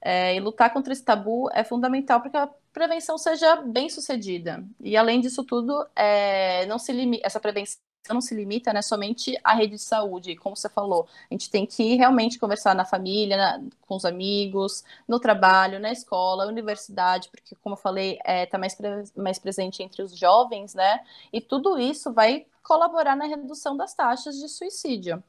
É, 0.00 0.34
e 0.36 0.40
lutar 0.40 0.72
contra 0.72 0.92
esse 0.92 1.02
tabu 1.02 1.50
é 1.52 1.64
fundamental 1.64 2.20
para 2.20 2.30
que 2.30 2.36
a 2.36 2.48
prevenção 2.72 3.18
seja 3.18 3.56
bem 3.56 3.88
sucedida. 3.88 4.64
E 4.80 4.96
além 4.96 5.20
disso 5.20 5.42
tudo, 5.44 5.86
é, 5.96 6.64
não 6.66 6.78
se 6.78 6.92
limita, 6.92 7.26
essa 7.26 7.40
prevenção 7.40 7.78
não 8.14 8.20
se 8.20 8.34
limita 8.34 8.72
né, 8.72 8.82
somente 8.82 9.38
à 9.44 9.54
rede 9.54 9.74
de 9.74 9.82
saúde, 9.82 10.36
como 10.36 10.56
você 10.56 10.68
falou. 10.68 11.06
A 11.30 11.34
gente 11.34 11.50
tem 11.50 11.66
que 11.66 11.94
realmente 11.96 12.38
conversar 12.38 12.74
na 12.74 12.84
família, 12.84 13.36
na, 13.36 13.62
com 13.82 13.96
os 13.96 14.04
amigos, 14.04 14.84
no 15.06 15.18
trabalho, 15.20 15.78
na 15.78 15.92
escola, 15.92 16.46
universidade, 16.46 17.28
porque, 17.28 17.54
como 17.56 17.74
eu 17.74 17.78
falei, 17.78 18.12
está 18.14 18.32
é, 18.32 18.46
tá 18.46 18.58
mais, 18.58 18.74
pre 18.74 18.88
mais 19.16 19.38
presente 19.38 19.82
entre 19.82 20.02
os 20.02 20.16
jovens, 20.16 20.74
né? 20.74 21.00
E 21.32 21.40
tudo 21.40 21.78
isso 21.78 22.12
vai 22.12 22.46
colaborar 22.62 23.16
na 23.16 23.26
redução 23.26 23.76
das 23.76 23.94
taxas 23.94 24.36
de 24.36 24.48
suicídio. 24.48 25.22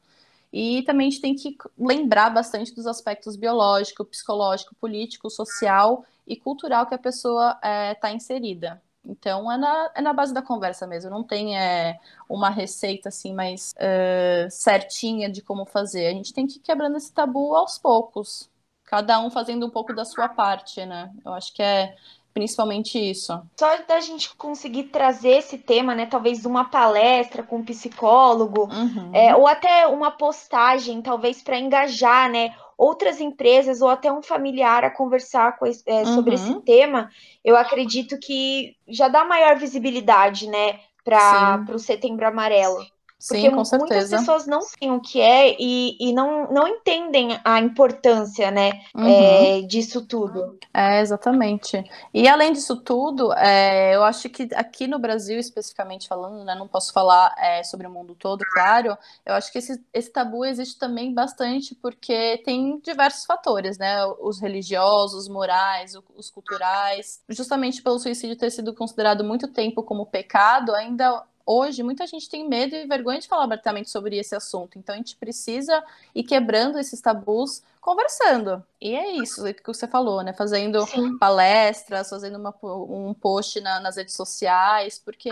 E 0.51 0.83
também 0.83 1.07
a 1.07 1.09
gente 1.11 1.21
tem 1.21 1.35
que 1.35 1.55
lembrar 1.77 2.29
bastante 2.31 2.73
dos 2.73 2.87
aspectos 2.87 3.35
biológico, 3.35 4.03
psicológico, 4.05 4.75
político, 4.75 5.29
social 5.29 6.03
e 6.25 6.35
cultural 6.35 6.85
que 6.87 6.95
a 6.95 6.97
pessoa 6.97 7.51
está 7.51 7.67
é, 7.67 7.93
tá 7.95 8.11
inserida. 8.11 8.81
Então 9.05 9.51
é 9.51 9.57
na, 9.57 9.91
é 9.95 10.01
na 10.01 10.13
base 10.13 10.33
da 10.33 10.41
conversa 10.41 10.85
mesmo, 10.85 11.09
não 11.09 11.23
tem 11.23 11.57
é, 11.57 11.97
uma 12.27 12.49
receita 12.49 13.09
assim 13.09 13.33
mais 13.33 13.73
é, 13.77 14.47
certinha 14.51 15.29
de 15.29 15.41
como 15.41 15.65
fazer. 15.65 16.07
A 16.07 16.11
gente 16.11 16.33
tem 16.33 16.45
que 16.45 16.57
ir 16.57 16.61
quebrando 16.61 16.97
esse 16.97 17.11
tabu 17.13 17.55
aos 17.55 17.77
poucos, 17.77 18.49
cada 18.83 19.19
um 19.19 19.29
fazendo 19.29 19.65
um 19.65 19.69
pouco 19.69 19.93
da 19.93 20.03
sua 20.03 20.27
parte, 20.29 20.85
né? 20.85 21.13
Eu 21.25 21.33
acho 21.33 21.53
que 21.53 21.61
é, 21.63 21.95
principalmente 22.39 22.97
isso. 22.97 23.33
Só 23.59 23.77
da 23.85 23.99
gente 23.99 24.33
conseguir 24.35 24.83
trazer 24.85 25.39
esse 25.39 25.57
tema, 25.57 25.93
né? 25.93 26.05
Talvez 26.05 26.45
uma 26.45 26.63
palestra 26.63 27.43
com 27.43 27.57
um 27.57 27.65
psicólogo, 27.65 28.69
uhum. 28.71 29.11
é, 29.13 29.35
ou 29.35 29.45
até 29.45 29.85
uma 29.87 30.09
postagem, 30.09 31.01
talvez 31.01 31.43
para 31.43 31.59
engajar, 31.59 32.31
né? 32.31 32.55
Outras 32.77 33.19
empresas 33.19 33.81
ou 33.81 33.89
até 33.89 34.09
um 34.09 34.21
familiar 34.21 34.85
a 34.85 34.89
conversar 34.89 35.57
com, 35.59 35.65
é, 35.65 36.05
sobre 36.05 36.35
uhum. 36.35 36.41
esse 36.41 36.61
tema, 36.61 37.09
eu 37.43 37.57
acredito 37.57 38.17
que 38.17 38.73
já 38.87 39.09
dá 39.09 39.25
maior 39.25 39.57
visibilidade, 39.57 40.47
né, 40.47 40.79
para 41.03 41.65
o 41.73 41.79
Setembro 41.79 42.25
Amarelo. 42.25 42.81
Sim, 42.81 42.87
Porque 43.27 43.51
com 43.51 43.65
certeza. 43.65 43.93
muitas 43.93 44.09
pessoas 44.09 44.47
não 44.47 44.61
sabem 44.61 44.93
o 44.93 45.01
que 45.01 45.19
é 45.19 45.55
e, 45.59 45.97
e 45.99 46.13
não, 46.13 46.49
não 46.51 46.67
entendem 46.67 47.37
a 47.43 47.59
importância, 47.59 48.49
né, 48.49 48.81
uhum. 48.95 49.07
é, 49.07 49.61
disso 49.61 50.05
tudo. 50.05 50.57
É, 50.73 51.01
exatamente. 51.01 51.83
E 52.13 52.27
além 52.29 52.53
disso 52.53 52.77
tudo, 52.77 53.33
é, 53.33 53.93
eu 53.93 54.03
acho 54.03 54.29
que 54.29 54.47
aqui 54.55 54.87
no 54.87 54.97
Brasil, 54.97 55.37
especificamente 55.37 56.07
falando, 56.07 56.45
né, 56.45 56.55
não 56.55 56.67
posso 56.67 56.93
falar 56.93 57.35
é, 57.37 57.61
sobre 57.63 57.87
o 57.87 57.89
mundo 57.89 58.15
todo, 58.15 58.45
claro, 58.53 58.97
eu 59.25 59.33
acho 59.33 59.51
que 59.51 59.57
esse, 59.57 59.83
esse 59.93 60.09
tabu 60.09 60.45
existe 60.45 60.79
também 60.79 61.13
bastante 61.13 61.75
porque 61.75 62.41
tem 62.45 62.79
diversos 62.79 63.25
fatores, 63.25 63.77
né, 63.77 64.05
os 64.21 64.39
religiosos, 64.39 65.23
os 65.23 65.27
morais, 65.27 65.93
os 66.15 66.29
culturais. 66.29 67.21
Justamente 67.27 67.81
pelo 67.81 67.99
suicídio 67.99 68.37
ter 68.37 68.49
sido 68.49 68.73
considerado 68.73 69.25
muito 69.25 69.47
tempo 69.49 69.83
como 69.83 70.05
pecado, 70.05 70.73
ainda 70.73 71.23
hoje 71.49 71.81
muita 71.81 72.05
gente 72.05 72.29
tem 72.29 72.47
medo 72.47 72.75
e 72.75 72.85
vergonha 72.85 73.19
de 73.19 73.27
falar 73.27 73.45
abertamente 73.45 73.89
sobre 73.89 74.15
esse 74.17 74.35
assunto. 74.35 74.77
Então 74.77 74.93
a 74.93 74.97
gente 74.99 75.15
precisa 75.15 75.83
ir 76.13 76.23
quebrando 76.23 76.77
esses 76.77 77.01
tabus 77.01 77.63
conversando. 77.81 78.63
E 78.79 78.95
é 78.95 79.13
isso 79.13 79.43
que 79.55 79.65
você 79.65 79.87
falou, 79.87 80.21
né? 80.21 80.31
Fazendo 80.31 80.85
Sim. 80.85 81.17
palestras, 81.17 82.07
fazendo 82.07 82.37
uma, 82.37 82.53
um 82.63 83.15
post 83.15 83.59
na, 83.61 83.79
nas 83.79 83.97
redes 83.97 84.13
sociais, 84.13 85.01
porque 85.03 85.31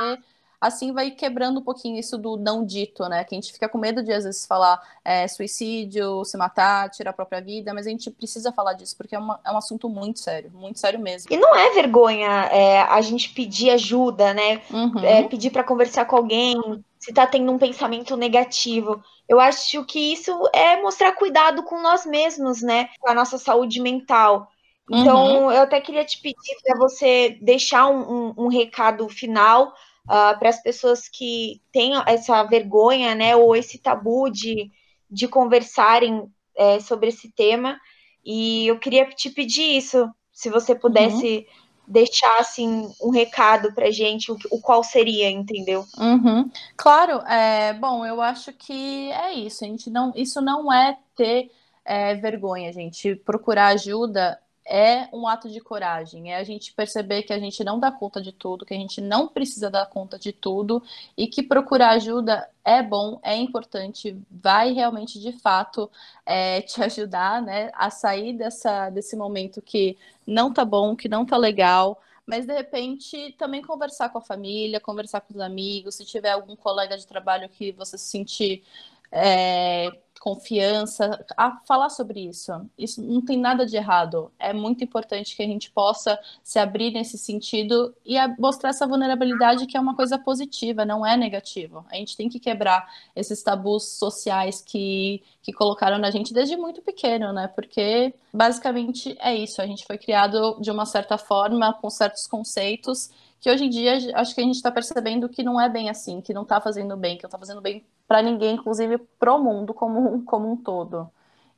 assim 0.60 0.92
vai 0.92 1.12
quebrando 1.12 1.60
um 1.60 1.64
pouquinho 1.64 2.00
isso 2.00 2.18
do 2.18 2.36
não 2.36 2.66
dito, 2.66 3.08
né? 3.08 3.24
Que 3.24 3.36
a 3.36 3.38
gente 3.38 3.54
fica 3.54 3.70
com 3.70 3.78
medo 3.78 4.02
de 4.02 4.12
às 4.12 4.24
vezes 4.24 4.46
falar 4.46 4.82
é, 5.06 5.28
suicídio, 5.28 6.26
se 6.26 6.36
matar, 6.38 6.90
tirar 6.90 7.12
a 7.12 7.14
própria 7.14 7.40
vida, 7.40 7.74
mas 7.74 7.86
a 7.86 7.90
gente 7.90 8.10
precisa 8.10 8.52
falar 8.52 8.74
disso, 8.74 8.98
porque 8.98 9.16
é, 9.16 9.20
uma, 9.20 9.40
é 9.46 9.52
um 9.52 9.58
assunto 9.58 9.88
muito 9.88 10.20
sério, 10.20 10.52
muito 10.54 10.80
sério 10.80 11.00
mesmo. 11.00 11.32
E 11.32 11.38
não 11.38 11.56
é 11.56 11.72
vergonha 11.74 12.30
é, 12.52 12.82
a 12.82 13.00
gente 13.02 13.30
pedir 13.30 13.70
ajuda, 13.70 14.34
né? 14.34 14.62
Uhum. 14.72 15.00
É, 15.00 15.24
pedir 15.24 15.52
para 15.52 15.64
conversar 15.64 16.06
com 16.06 16.16
alguém, 16.16 16.84
se 17.00 17.14
tá 17.14 17.28
tendo 17.28 17.52
um 17.52 17.58
pensamento 17.58 18.18
negativo. 18.18 19.02
Eu 19.30 19.40
acho 19.40 19.86
que 19.86 20.14
isso 20.14 20.32
é 20.54 20.82
mostrar 20.82 21.12
cuidado 21.14 21.64
com 21.64 21.82
nós 21.82 22.06
mesmos, 22.06 22.62
né? 22.62 22.90
Com 23.00 23.10
a 23.10 23.14
nossa 23.14 23.38
saúde 23.38 23.80
mental. 23.80 24.50
Então, 24.90 25.46
uhum. 25.46 25.52
eu 25.52 25.64
até 25.64 25.82
queria 25.82 26.06
te 26.06 26.20
pedir 26.22 26.58
para 26.64 26.78
você 26.78 27.38
deixar 27.42 27.88
um, 27.88 28.30
um, 28.30 28.34
um 28.38 28.48
recado 28.48 29.08
final 29.10 29.74
uh, 30.08 30.38
para 30.40 30.50
as 30.50 30.62
pessoas 30.62 31.08
que 31.08 31.62
têm 31.72 31.94
essa 32.06 32.44
vergonha, 32.44 33.14
né, 33.14 33.36
ou 33.36 33.56
esse 33.56 33.78
tabu 33.78 34.30
de, 34.30 34.72
de 35.10 35.28
conversarem 35.28 36.32
é, 36.56 36.80
sobre 36.80 37.10
esse 37.10 37.32
tema. 37.32 37.80
E 38.26 38.68
eu 38.68 38.80
queria 38.80 39.06
te 39.06 39.30
pedir 39.30 39.78
isso, 39.78 40.10
se 40.32 40.50
você 40.50 40.76
pudesse 40.76 41.38
uhum. 41.38 41.46
deixar 41.88 42.40
assim 42.40 42.92
um 43.02 43.10
recado 43.10 43.74
para 43.74 43.92
gente, 43.92 44.32
o, 44.32 44.38
o, 44.52 44.60
qual 44.60 44.84
seria, 44.84 45.30
entendeu? 45.30 45.86
Uhum. 45.98 46.50
Claro, 46.76 47.20
é, 47.28 47.74
bom, 47.74 48.06
eu 48.06 48.22
acho 48.22 48.52
que 48.54 49.12
é 49.12 49.34
isso. 49.34 49.64
A 49.64 49.68
gente 49.68 49.90
não, 49.90 50.12
isso 50.16 50.42
não 50.42 50.72
é 50.72 50.98
ter 51.16 51.50
é, 51.86 52.16
vergonha, 52.16 52.74
gente. 52.74 53.16
Procurar 53.16 53.68
ajuda 53.68 54.38
é 54.68 55.08
um 55.14 55.26
ato 55.28 55.50
de 55.50 55.62
coragem, 55.62 56.34
é 56.34 56.38
a 56.38 56.44
gente 56.44 56.74
perceber 56.74 57.24
que 57.24 57.32
a 57.32 57.40
gente 57.40 57.64
não 57.64 57.80
dá 57.80 57.90
conta 57.90 58.22
de 58.22 58.34
tudo, 58.34 58.66
que 58.66 58.74
a 58.74 58.78
gente 58.78 59.00
não 59.00 59.28
precisa 59.28 59.70
dar 59.70 59.86
conta 59.86 60.20
de 60.20 60.34
tudo 60.34 60.84
e 61.16 61.26
que 61.26 61.42
procurar 61.42 61.92
ajuda 61.92 62.50
é 62.66 62.84
bom, 62.84 63.18
é 63.24 63.36
importante, 63.36 64.18
vai 64.30 64.74
realmente 64.74 65.20
de 65.20 65.32
fato 65.32 65.90
é, 66.26 66.62
te 66.62 66.84
ajudar, 66.84 67.42
né, 67.42 67.72
a 67.74 67.90
sair 67.90 68.34
dessa, 68.34 68.90
desse 68.90 69.16
momento 69.16 69.62
que 69.62 69.98
não 70.26 70.54
tá 70.54 70.66
bom, 70.66 70.96
que 70.96 71.08
não 71.08 71.26
tá 71.26 71.38
legal, 71.38 72.02
mas 72.26 72.46
de 72.46 72.54
repente 72.54 73.34
também 73.38 73.62
conversar 73.62 74.10
com 74.10 74.18
a 74.18 74.22
família, 74.22 74.82
conversar 74.82 75.22
com 75.22 75.34
os 75.34 75.40
amigos, 75.40 75.96
se 75.96 76.06
tiver 76.06 76.32
algum 76.32 76.58
colega 76.58 76.98
de 76.98 77.08
trabalho 77.08 77.48
que 77.48 77.72
você 77.72 77.98
se 77.98 78.06
sentir 78.06 78.64
é, 79.12 79.90
confiança, 80.20 81.26
a 81.36 81.58
falar 81.66 81.90
sobre 81.90 82.20
isso. 82.22 82.52
Isso 82.78 83.02
não 83.02 83.22
tem 83.22 83.38
nada 83.38 83.66
de 83.66 83.76
errado. 83.76 84.32
É 84.40 84.54
muito 84.54 84.84
importante 84.84 85.36
que 85.36 85.44
a 85.44 85.46
gente 85.46 85.72
possa 85.72 86.20
se 86.44 86.60
abrir 86.60 86.92
nesse 86.92 87.18
sentido 87.18 87.94
e 88.06 88.16
mostrar 88.40 88.70
essa 88.70 88.88
vulnerabilidade 88.88 89.66
que 89.66 89.78
é 89.78 89.80
uma 89.80 89.96
coisa 89.96 90.18
positiva, 90.18 90.86
não 90.86 91.06
é 91.06 91.16
negativo. 91.16 91.86
A 91.90 91.96
gente 91.96 92.18
tem 92.18 92.30
que 92.30 92.40
quebrar 92.40 92.88
esses 93.16 93.42
tabus 93.44 93.98
sociais 93.98 94.62
que, 94.62 95.24
que 95.42 95.54
colocaram 95.54 95.98
na 95.98 96.12
gente 96.12 96.34
desde 96.34 96.58
muito 96.58 96.82
pequeno, 96.82 97.32
né? 97.34 97.48
Porque 97.48 98.14
basicamente 98.34 99.16
é 99.20 99.36
isso. 99.36 99.62
A 99.62 99.66
gente 99.66 99.86
foi 99.86 99.98
criado 99.98 100.60
de 100.60 100.72
uma 100.72 100.86
certa 100.86 101.18
forma, 101.18 101.74
com 101.74 101.90
certos 101.90 102.28
conceitos 102.28 103.10
que 103.40 103.52
hoje 103.52 103.66
em 103.66 103.70
dia 103.70 103.98
acho 104.16 104.34
que 104.34 104.42
a 104.42 104.44
gente 104.44 104.56
está 104.56 104.72
percebendo 104.72 105.30
que 105.30 105.44
não 105.44 105.62
é 105.62 105.70
bem 105.70 105.90
assim, 105.90 106.22
que 106.22 106.34
não 106.34 106.42
está 106.42 106.60
fazendo 106.60 106.98
bem, 106.98 107.18
que 107.18 107.24
não 107.24 107.28
está 107.28 107.38
fazendo 107.38 107.62
bem 107.62 107.86
para 108.08 108.22
ninguém, 108.22 108.56
inclusive 108.56 108.98
pro 109.20 109.38
mundo 109.38 109.74
como, 109.74 110.24
como 110.24 110.52
um 110.52 110.56
todo. 110.56 111.10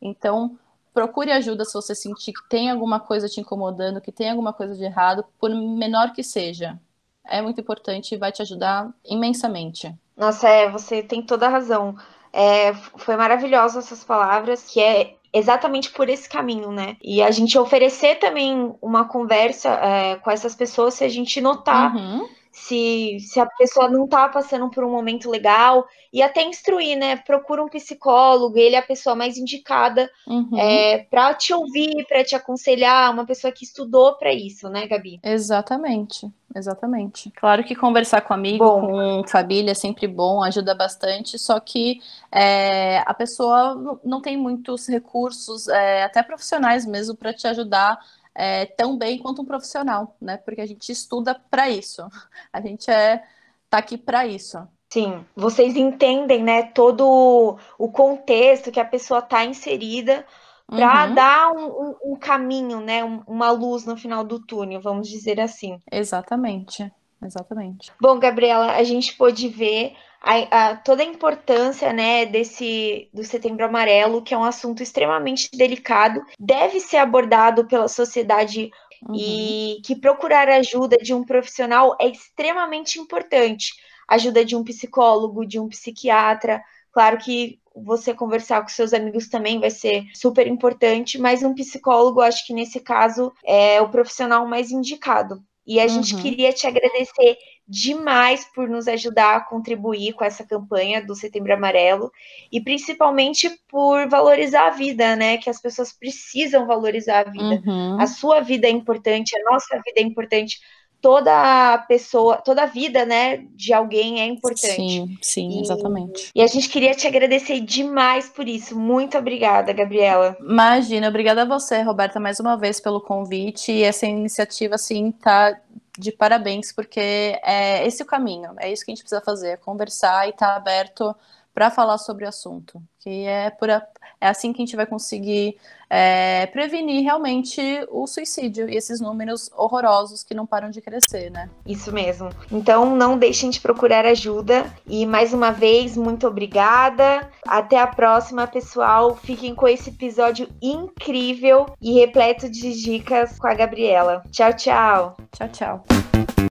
Então, 0.02 0.58
procure 0.94 1.32
ajuda 1.32 1.64
se 1.66 1.74
você 1.74 1.94
sentir 1.94 2.34
que 2.34 2.50
tem 2.50 2.70
alguma 2.70 3.00
coisa 3.00 3.28
te 3.28 3.40
incomodando, 3.40 4.02
que 4.02 4.12
tem 4.12 4.30
alguma 4.30 4.52
coisa 4.52 4.76
de 4.76 4.84
errado, 4.84 5.24
por 5.40 5.50
menor 5.50 6.14
que 6.14 6.24
seja. 6.24 6.80
É 7.26 7.42
muito 7.42 7.62
importante 7.62 8.16
e 8.16 8.18
vai 8.18 8.32
te 8.32 8.42
ajudar 8.42 8.90
imensamente. 9.06 9.94
Nossa, 10.18 10.50
é, 10.50 10.70
você 10.70 11.04
tem 11.04 11.22
toda 11.22 11.46
a 11.46 11.50
razão. 11.50 11.96
É, 12.34 12.74
foi 12.74 13.16
maravilhosa 13.16 13.80
essas 13.80 14.04
palavras, 14.04 14.64
que 14.64 14.80
é 14.80 15.16
exatamente 15.32 15.92
por 15.92 16.10
esse 16.10 16.28
caminho, 16.28 16.72
né? 16.72 16.98
E 17.02 17.22
a 17.22 17.30
gente 17.32 17.58
oferecer 17.58 18.16
também 18.16 18.76
uma 18.82 19.06
conversa 19.06 19.70
é, 19.70 20.16
com 20.16 20.32
essas 20.32 20.56
pessoas 20.56 20.96
se 20.96 21.04
a 21.04 21.10
gente 21.10 21.40
notar 21.40 21.96
uhum. 21.96 22.28
Se, 22.52 23.18
se 23.20 23.40
a 23.40 23.46
pessoa 23.46 23.90
não 23.90 24.08
tá 24.08 24.28
passando 24.28 24.70
por 24.70 24.84
um 24.84 24.92
momento 24.92 25.30
legal, 25.30 25.86
e 26.12 26.22
até 26.22 26.42
instruir, 26.44 26.98
né? 26.98 27.16
Procura 27.18 27.64
um 27.64 27.70
psicólogo, 27.70 28.58
ele 28.58 28.76
é 28.76 28.80
a 28.80 28.86
pessoa 28.86 29.16
mais 29.16 29.38
indicada 29.38 30.10
uhum. 30.26 30.58
é, 30.58 31.00
para 31.10 31.34
te 31.36 31.54
ouvir, 31.54 32.06
para 32.08 32.24
te 32.24 32.36
aconselhar, 32.36 33.14
uma 33.14 33.26
pessoa 33.26 33.54
que 33.54 33.64
estudou 33.64 34.16
para 34.18 34.34
isso, 34.34 34.68
né, 34.70 34.88
Gabi? 34.88 35.20
Exatamente, 35.24 36.28
exatamente. 36.56 37.32
Claro 37.36 37.64
que 37.64 37.76
conversar 37.76 38.22
com 38.22 38.34
amigo, 38.34 38.64
bom. 38.64 38.82
com 39.22 39.28
família 39.28 39.72
é 39.72 39.76
sempre 39.76 40.08
bom, 40.08 40.44
ajuda 40.44 40.74
bastante, 40.74 41.38
só 41.38 41.60
que 41.60 42.00
é, 42.32 43.04
a 43.06 43.14
pessoa 43.14 44.00
não 44.04 44.20
tem 44.20 44.36
muitos 44.36 44.88
recursos, 44.88 45.68
é, 45.68 46.04
até 46.04 46.24
profissionais 46.24 46.88
mesmo, 46.88 47.16
para 47.16 47.34
te 47.34 47.48
ajudar 47.48 48.00
é, 48.40 48.66
tão 48.66 48.98
bem 48.98 49.18
quanto 49.18 49.42
um 49.42 49.46
profissional, 49.46 50.16
né? 50.22 50.38
Porque 50.38 50.62
a 50.62 50.66
gente 50.66 50.90
estuda 50.90 51.36
para 51.52 51.70
isso. 51.70 52.08
A 52.54 52.62
gente 52.62 52.90
é 52.90 53.22
tá 53.70 53.80
aqui 53.80 53.98
para 53.98 54.26
isso. 54.26 54.58
Sim, 54.90 55.24
vocês 55.36 55.76
entendem, 55.76 56.42
né, 56.42 56.64
todo 56.64 57.60
o 57.78 57.92
contexto 57.92 58.72
que 58.72 58.80
a 58.80 58.86
pessoa 58.86 59.20
está 59.20 59.46
inserida 59.46 60.26
para 60.68 61.08
uhum. 61.08 61.14
dar 61.14 61.52
um, 61.52 61.66
um, 61.68 61.96
um, 62.06 62.16
caminho, 62.16 62.80
né, 62.80 63.04
uma 63.28 63.52
luz 63.52 63.86
no 63.86 63.96
final 63.96 64.24
do 64.24 64.40
túnel, 64.40 64.82
vamos 64.82 65.08
dizer 65.08 65.40
assim. 65.40 65.80
Exatamente, 65.92 66.92
exatamente. 67.24 67.92
Bom, 68.02 68.18
Gabriela, 68.18 68.72
a 68.72 68.84
gente 68.84 69.16
pôde 69.16 69.48
ver 69.48 69.94
a, 70.22 70.70
a, 70.70 70.76
toda 70.76 71.02
a 71.02 71.06
importância 71.06 71.94
né, 71.94 72.26
desse 72.26 73.10
do 73.14 73.24
Setembro 73.24 73.66
Amarelo, 73.66 74.22
que 74.22 74.34
é 74.34 74.38
um 74.38 74.44
assunto 74.44 74.84
extremamente 74.84 75.50
delicado, 75.54 76.22
deve 76.40 76.80
ser 76.80 76.98
abordado 76.98 77.66
pela 77.68 77.88
sociedade 77.88 78.70
uhum. 79.08 79.16
e 79.16 79.82
que 79.86 79.96
procurar 79.96 80.50
ajuda 80.50 80.98
de 80.98 81.14
um 81.14 81.24
profissional 81.24 81.96
é 82.00 82.08
extremamente 82.08 83.00
importante. 83.00 83.74
Ajuda 84.08 84.44
de 84.44 84.56
um 84.56 84.64
psicólogo, 84.64 85.46
de 85.46 85.60
um 85.60 85.70
psiquiatra. 85.70 86.62
Claro 86.92 87.18
que 87.18 87.60
você 87.76 88.14
conversar 88.14 88.62
com 88.62 88.68
seus 88.68 88.94
amigos 88.94 89.30
também 89.30 89.60
vai 89.60 89.70
ser 89.70 90.04
super 90.14 90.48
importante, 90.48 91.18
mas 91.18 91.44
um 91.44 91.54
psicólogo, 91.54 92.20
acho 92.20 92.46
que 92.46 92.54
nesse 92.54 92.80
caso, 92.80 93.32
é 93.46 93.82
o 93.82 93.90
profissional 93.90 94.46
mais 94.48 94.72
indicado. 94.72 95.42
E 95.66 95.80
a 95.80 95.84
uhum. 95.84 95.90
gente 95.90 96.20
queria 96.22 96.52
te 96.52 96.66
agradecer 96.66 97.38
demais 97.70 98.46
por 98.56 98.68
nos 98.68 98.88
ajudar 98.88 99.36
a 99.36 99.42
contribuir 99.42 100.14
com 100.14 100.26
essa 100.26 100.44
campanha 100.44 101.06
do 101.06 101.14
Setembro 101.14 101.54
Amarelo 101.54 102.12
e 102.52 102.60
principalmente 102.60 103.48
por 103.70 104.10
valorizar 104.10 104.68
a 104.68 104.72
vida, 104.72 105.16
né? 105.16 105.38
Que 105.38 105.52
as 105.52 105.62
pessoas 105.62 105.94
precisam 105.94 106.66
valorizar 106.66 107.28
a 107.28 107.30
vida. 107.30 107.62
Uhum. 107.64 108.02
A 108.02 108.08
sua 108.08 108.40
vida 108.40 108.66
é 108.66 108.72
importante, 108.72 109.38
a 109.38 109.52
nossa 109.52 109.76
vida 109.76 110.00
é 110.00 110.02
importante. 110.02 110.60
Toda 111.02 111.78
pessoa, 111.88 112.38
toda 112.38 112.64
a 112.64 112.66
vida, 112.66 113.06
né, 113.06 113.46
de 113.56 113.72
alguém 113.72 114.20
é 114.20 114.26
importante. 114.26 114.76
Sim, 114.76 115.18
sim, 115.22 115.60
e, 115.60 115.62
exatamente. 115.62 116.30
E 116.36 116.42
a 116.42 116.48
gente 116.48 116.68
queria 116.68 116.94
te 116.94 117.08
agradecer 117.08 117.62
demais 117.62 118.28
por 118.28 118.50
isso. 118.50 118.78
Muito 118.78 119.18
obrigada, 119.18 119.72
Gabriela. 119.72 120.36
Imagina, 120.42 121.08
obrigada 121.08 121.44
a 121.44 121.46
você, 121.46 121.82
Roberta, 121.84 122.20
mais 122.20 122.42
uma 122.42 122.58
vez 122.58 122.82
pelo 122.82 123.00
convite. 123.00 123.72
E 123.72 123.82
essa 123.82 124.08
iniciativa, 124.08 124.76
assim, 124.76 125.10
tá 125.12 125.58
de 126.00 126.12
parabéns, 126.14 126.72
porque 126.72 127.00
é 127.44 127.86
esse 127.86 128.02
o 128.02 128.06
caminho, 128.06 128.56
é 128.58 128.72
isso 128.72 128.86
que 128.86 128.92
a 128.92 128.96
gente 128.96 129.04
precisa 129.04 129.22
fazer, 129.22 129.50
é 129.50 129.58
conversar 129.58 130.28
e 130.28 130.30
estar 130.30 130.48
tá 130.48 130.56
aberto 130.56 131.14
para 131.60 131.70
falar 131.70 131.98
sobre 131.98 132.24
o 132.24 132.30
assunto, 132.30 132.82
que 133.00 133.26
é, 133.26 133.50
por 133.50 133.70
a, 133.70 133.86
é 134.22 134.30
assim 134.30 134.54
que 134.54 134.62
a 134.62 134.66
gente 134.66 134.78
vai 134.78 134.86
conseguir 134.86 135.58
é, 135.90 136.46
prevenir 136.46 137.04
realmente 137.04 137.62
o 137.90 138.08
suicídio 138.08 138.70
e 138.70 138.78
esses 138.78 139.02
números 139.02 139.52
horrorosos 139.54 140.24
que 140.24 140.34
não 140.34 140.46
param 140.46 140.70
de 140.70 140.80
crescer, 140.80 141.30
né? 141.30 141.50
Isso 141.66 141.92
mesmo. 141.92 142.30
Então 142.50 142.96
não 142.96 143.18
deixem 143.18 143.50
de 143.50 143.60
procurar 143.60 144.06
ajuda 144.06 144.74
e 144.88 145.06
mais 145.06 145.34
uma 145.34 145.52
vez 145.52 145.98
muito 145.98 146.26
obrigada. 146.26 147.30
Até 147.46 147.78
a 147.78 147.88
próxima, 147.88 148.48
pessoal. 148.48 149.18
Fiquem 149.18 149.54
com 149.54 149.68
esse 149.68 149.90
episódio 149.90 150.48
incrível 150.62 151.66
e 151.82 152.00
repleto 152.00 152.50
de 152.50 152.72
dicas 152.82 153.38
com 153.38 153.48
a 153.48 153.54
Gabriela. 153.54 154.24
Tchau, 154.32 154.54
tchau. 154.54 155.18
Tchau, 155.34 155.50
tchau. 155.50 156.40